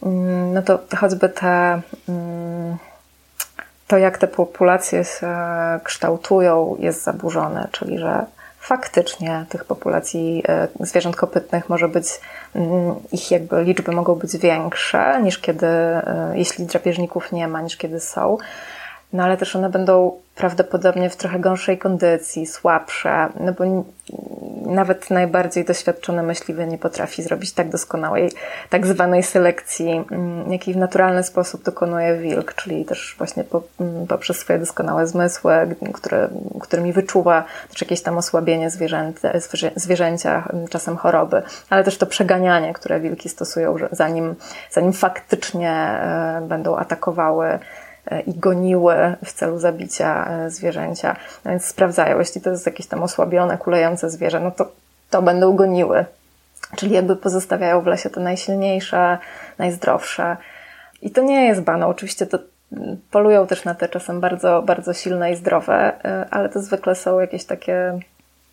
[0.03, 2.77] mm, no to choćby te mm,
[3.87, 5.35] to, jak te populacje się
[5.83, 8.25] kształtują, jest zaburzone, czyli że
[8.63, 12.05] faktycznie tych populacji e, zwierząt kopytnych może być,
[12.55, 17.77] mm, ich jakby liczby mogą być większe niż kiedy, e, jeśli drapieżników nie ma, niż
[17.77, 18.37] kiedy są.
[19.13, 23.63] No ale też one będą prawdopodobnie w trochę gorszej kondycji, słabsze, no bo
[24.65, 28.31] nawet najbardziej doświadczony myśliwy nie potrafi zrobić tak doskonałej,
[28.69, 33.43] tak zwanej selekcji, mm, jakiej w naturalny sposób dokonuje wilk, czyli też właśnie
[33.79, 35.53] mm, poprzez swoje doskonałe zmysły,
[35.93, 36.29] które,
[36.61, 39.29] którymi wyczuwa też jakieś tam osłabienie zwierzęta,
[39.75, 44.35] zwierzęcia, czasem choroby, ale też to przeganianie, które wilki stosują, zanim,
[44.71, 47.59] zanim faktycznie e, będą atakowały
[48.27, 48.95] i goniły
[49.25, 51.15] w celu zabicia e, zwierzęcia.
[51.45, 54.71] No więc sprawdzają, jeśli to jest jakieś tam osłabione, kulejące zwierzę, no to
[55.09, 56.05] to będą goniły.
[56.75, 59.17] Czyli jakby pozostawiają w lesie te najsilniejsze,
[59.57, 60.37] najzdrowsze.
[61.01, 61.87] I to nie jest bano.
[61.87, 62.39] Oczywiście to
[62.71, 66.95] mm, polują też na te czasem bardzo, bardzo silne i zdrowe, e, ale to zwykle
[66.95, 67.99] są jakieś takie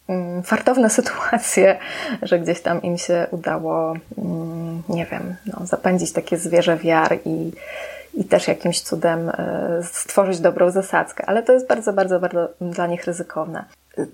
[0.08, 1.78] mm, fartowne sytuacje,
[2.22, 7.18] że gdzieś tam im się udało mm, nie wiem, no, zapędzić takie zwierzę w jar
[7.24, 7.52] i,
[8.20, 12.86] i też jakimś cudem e, stworzyć dobrą zasadzkę, ale to jest bardzo, bardzo, bardzo dla
[12.86, 13.64] nich ryzykowne.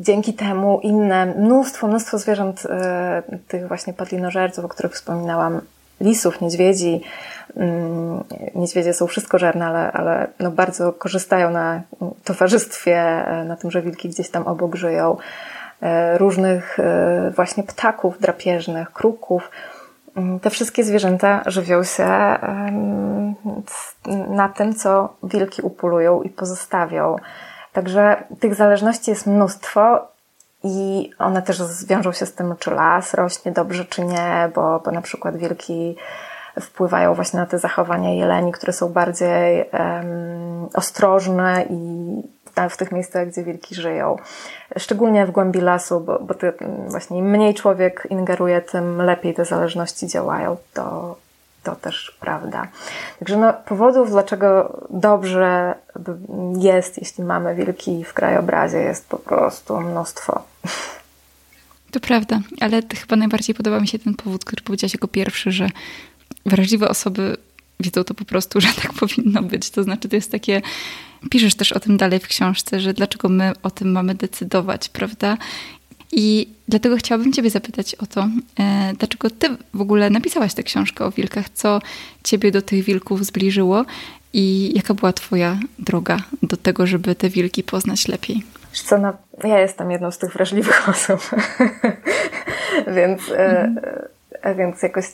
[0.00, 5.60] Dzięki temu inne, mnóstwo, mnóstwo zwierząt, e, tych właśnie padlinożerców, o których wspominałam,
[6.00, 7.00] lisów, niedźwiedzi,
[7.56, 11.82] mm, niedźwiedzie są wszystkożerne, ale, ale no bardzo korzystają na
[12.24, 15.16] towarzystwie, e, na tym, że wilki gdzieś tam obok żyją,
[16.16, 16.78] różnych
[17.36, 19.50] właśnie ptaków drapieżnych, kruków,
[20.42, 22.38] te wszystkie zwierzęta żywią się
[24.28, 27.16] na tym, co wilki upolują i pozostawią.
[27.72, 30.08] Także tych zależności jest mnóstwo
[30.64, 34.90] i one też wiążą się z tym, czy las rośnie dobrze, czy nie, bo, bo
[34.90, 35.96] na przykład wilki
[36.60, 42.35] wpływają właśnie na te zachowania jeleni, które są bardziej um, ostrożne i
[42.70, 44.16] w tych miejscach, gdzie wilki żyją.
[44.78, 46.52] Szczególnie w głębi lasu, bo, bo ty,
[46.88, 50.56] właśnie im mniej człowiek ingeruje, tym lepiej te zależności działają.
[50.74, 51.16] To,
[51.62, 52.68] to też prawda.
[53.18, 55.74] Także no, powodów, dlaczego dobrze
[56.58, 60.42] jest, jeśli mamy wilki w krajobrazie, jest po prostu mnóstwo.
[61.90, 65.68] To prawda, ale chyba najbardziej podoba mi się ten powód, który powiedziałaś jako pierwszy, że
[66.46, 67.36] wrażliwe osoby
[67.80, 69.70] wiedzą to po prostu, że tak powinno być.
[69.70, 70.62] To znaczy, to jest takie.
[71.30, 75.36] Piszesz też o tym dalej w książce, że dlaczego my o tym mamy decydować, prawda?
[76.12, 81.04] I dlatego chciałabym Ciebie zapytać o to, e, dlaczego Ty w ogóle napisałaś tę książkę
[81.04, 81.80] o wilkach, co
[82.24, 83.84] Ciebie do tych wilków zbliżyło
[84.32, 88.42] i jaka była Twoja droga do tego, żeby te wilki poznać lepiej?
[88.72, 89.12] Co, no,
[89.44, 91.30] ja jestem jedną z tych wrażliwych osób,
[92.96, 93.78] więc, e, mhm.
[94.42, 95.04] e, więc jakoś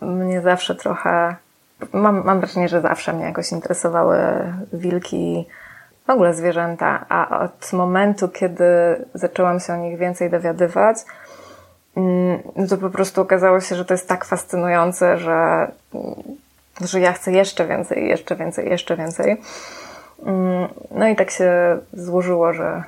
[0.00, 1.36] mnie zawsze trochę
[1.92, 4.18] mam, mam wrażenie, że zawsze mnie jakoś interesowały
[4.72, 5.46] wilki,
[6.06, 8.64] w ogóle zwierzęta, a od momentu, kiedy
[9.14, 10.96] zaczęłam się o nich więcej dowiadywać,
[11.96, 15.70] mm, to po prostu okazało się, że to jest tak fascynujące, że,
[16.80, 19.40] że ja chcę jeszcze więcej, jeszcze więcej, jeszcze więcej.
[20.26, 22.82] Mm, no i tak się złożyło, że,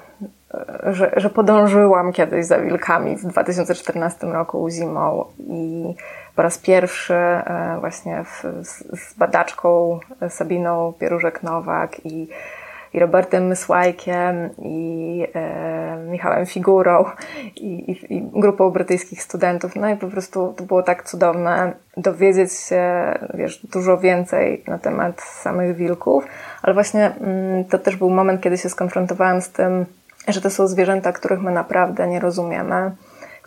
[0.83, 5.95] że, że podążyłam kiedyś za wilkami w 2014 roku zimą i
[6.37, 8.67] po raz pierwszy e, właśnie z,
[9.01, 12.29] z badaczką Sabiną Pierużek-Nowak i
[12.95, 17.05] i Robertem Mysłajkiem, i e, Michałem Figurą,
[17.57, 19.77] i, i, i, grupą brytyjskich studentów.
[19.77, 25.23] No i po prostu to było tak cudowne dowiedzieć się, wiesz, dużo więcej na temat
[25.23, 26.25] samych wilków,
[26.63, 29.87] ale właśnie mm, to też był moment, kiedy się skonfrontowałam z tym,
[30.29, 32.91] że to są zwierzęta, których my naprawdę nie rozumiemy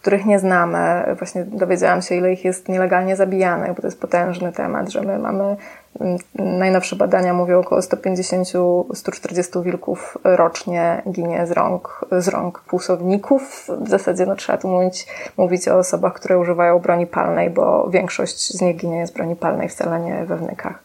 [0.06, 1.16] których nie znamy.
[1.18, 5.20] Właśnie dowiedziałam się, ile ich jest nielegalnie zabijanych, bo to jest potężny temat, że my
[5.20, 5.56] mamy
[6.00, 13.68] mm, najnowsze badania mówią około 150-140 wilków rocznie ginie z rąk, z rąk półsowników.
[13.82, 18.58] W zasadzie no, trzeba tu mówić, mówić o osobach, które używają broni palnej, bo większość
[18.58, 20.84] z nich ginie z broni palnej, wcale nie we wnykach.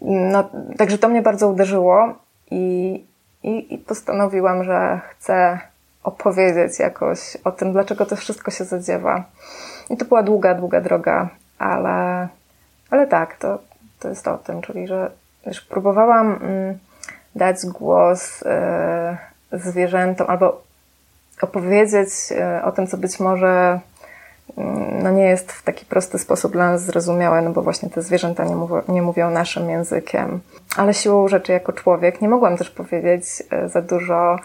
[0.00, 2.14] No, także to mnie bardzo uderzyło
[2.50, 3.04] i,
[3.42, 5.58] i, i postanowiłam, że chcę
[6.04, 9.24] opowiedzieć jakoś o tym, dlaczego to wszystko się zadziewa.
[9.90, 11.28] I to była długa, długa droga,
[11.58, 12.28] ale,
[12.90, 13.58] ale tak, to,
[14.00, 15.10] to jest o tym, czyli że
[15.46, 16.78] już próbowałam mm,
[17.34, 20.62] dać głos y, zwierzętom albo
[21.42, 23.80] opowiedzieć y, o tym, co być może
[24.56, 28.02] mm, no nie jest w taki prosty sposób dla nas zrozumiałe, no bo właśnie te
[28.02, 30.40] zwierzęta nie, mówią, nie mówią naszym językiem.
[30.76, 33.24] Ale siłą rzeczy jako człowiek nie mogłam też powiedzieć
[33.64, 34.38] y, za dużo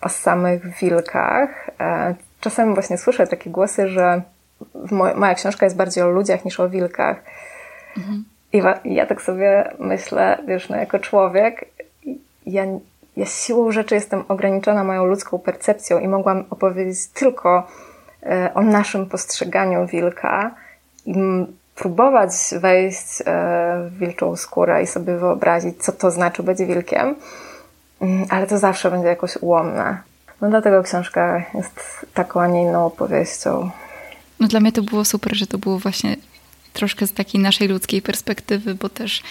[0.00, 1.70] o samych wilkach.
[1.80, 4.22] E, czasem właśnie słyszę takie głosy, że
[5.16, 7.16] moja książka jest bardziej o ludziach niż o wilkach.
[7.96, 8.24] Mhm.
[8.84, 11.64] I ja tak sobie myślę, wiesz, no jako człowiek,
[12.46, 12.64] ja,
[13.16, 17.66] ja siłą rzeczy jestem ograniczona moją ludzką percepcją i mogłam opowiedzieć tylko
[18.22, 20.54] e, o naszym postrzeganiu wilka
[21.06, 21.14] i
[21.74, 22.30] próbować
[22.60, 23.24] wejść e,
[23.90, 27.14] w wilczą skórę i sobie wyobrazić, co to znaczy być wilkiem.
[28.00, 29.98] Mm, ale to zawsze będzie jakoś ułomne.
[30.40, 33.70] No dlatego książka jest taką, a nie inną opowieścią.
[34.40, 36.16] No dla mnie to było super, że to było właśnie
[36.72, 39.22] troszkę z takiej naszej ludzkiej perspektywy, bo też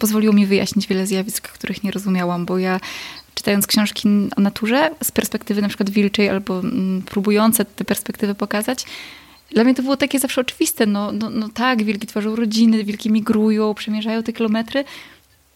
[0.00, 2.80] pozwoliło mi wyjaśnić wiele zjawisk, których nie rozumiałam, bo ja
[3.34, 8.86] czytając książki o naturze z perspektywy na przykład wilczej albo mm, próbujące te perspektywy pokazać,
[9.50, 10.86] dla mnie to było takie zawsze oczywiste.
[10.86, 14.84] No, no, no tak, wilki tworzą rodziny, wilki migrują, przemierzają te kilometry,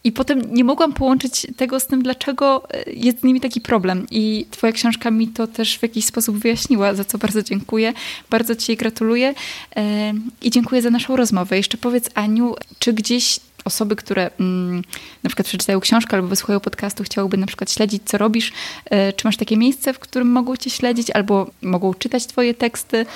[0.05, 4.07] i potem nie mogłam połączyć tego z tym, dlaczego e, jest z nimi taki problem.
[4.11, 7.93] I Twoja książka mi to też w jakiś sposób wyjaśniła, za co bardzo dziękuję.
[8.31, 9.35] Bardzo Ci gratuluję
[9.77, 11.57] e, i dziękuję za naszą rozmowę.
[11.57, 14.83] Jeszcze powiedz, Aniu, czy gdzieś osoby, które mm,
[15.23, 18.53] na przykład przeczytają książkę albo wysłuchają podcastu, chciałyby na przykład śledzić, co robisz,
[18.85, 23.07] e, czy masz takie miejsce, w którym mogą Cię śledzić albo mogą czytać Twoje teksty?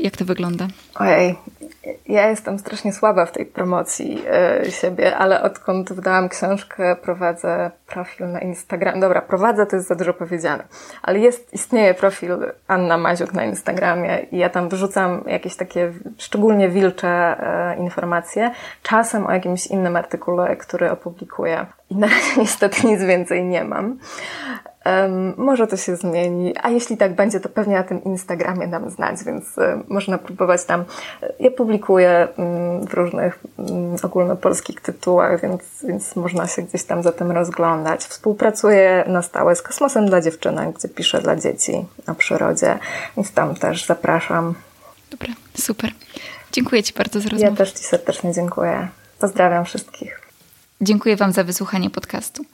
[0.00, 0.68] Jak to wygląda?
[0.94, 1.36] Ojej,
[2.06, 8.30] Ja jestem strasznie słaba w tej promocji e, siebie, ale odkąd wydałam książkę, prowadzę profil
[8.30, 9.00] na Instagram.
[9.00, 10.64] Dobra, prowadzę to jest za dużo powiedziane,
[11.02, 16.68] ale jest, istnieje profil Anna Maziuk na Instagramie i ja tam wrzucam jakieś takie szczególnie
[16.68, 18.50] wilcze e, informacje,
[18.82, 21.66] czasem o jakimś innym artykule, który opublikuję.
[21.92, 23.98] I na razie niestety nic więcej nie mam.
[24.86, 28.90] Um, może to się zmieni, a jeśli tak będzie, to pewnie na tym Instagramie dam
[28.90, 30.84] znać, więc um, można próbować tam.
[31.40, 33.38] Ja publikuję um, w różnych
[34.02, 38.04] ogólnopolskich tytułach, więc, więc można się gdzieś tam za tym rozglądać.
[38.04, 42.78] Współpracuję na stałe z Kosmosem dla dziewczynek, gdzie piszę dla dzieci o przyrodzie,
[43.16, 44.54] więc tam też zapraszam.
[45.10, 45.90] Dobra, super.
[46.52, 47.50] Dziękuję Ci bardzo za rozmowę.
[47.50, 48.88] Ja też Ci serdecznie dziękuję.
[49.18, 50.21] Pozdrawiam wszystkich.
[50.82, 52.44] Dziękuję Wam za wysłuchanie podcastu.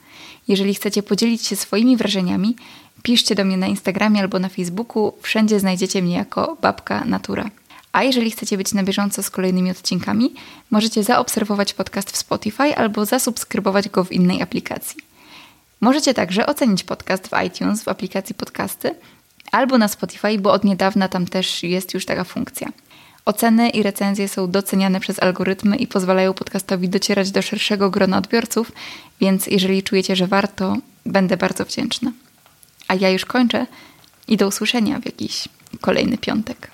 [0.47, 2.55] Jeżeli chcecie podzielić się swoimi wrażeniami,
[3.03, 5.13] piszcie do mnie na Instagramie albo na Facebooku.
[5.21, 7.49] Wszędzie znajdziecie mnie jako Babka Natura.
[7.91, 10.33] A jeżeli chcecie być na bieżąco z kolejnymi odcinkami,
[10.71, 14.97] możecie zaobserwować podcast w Spotify albo zasubskrybować go w innej aplikacji.
[15.81, 18.95] Możecie także ocenić podcast w iTunes w aplikacji podcasty
[19.51, 22.69] albo na Spotify, bo od niedawna tam też jest już taka funkcja.
[23.29, 28.71] Oceny i recenzje są doceniane przez algorytmy i pozwalają podcastowi docierać do szerszego grona odbiorców,
[29.21, 32.11] więc jeżeli czujecie, że warto, będę bardzo wdzięczna.
[32.87, 33.65] A ja już kończę
[34.27, 35.49] i do usłyszenia w jakiś
[35.81, 36.67] kolejny piątek.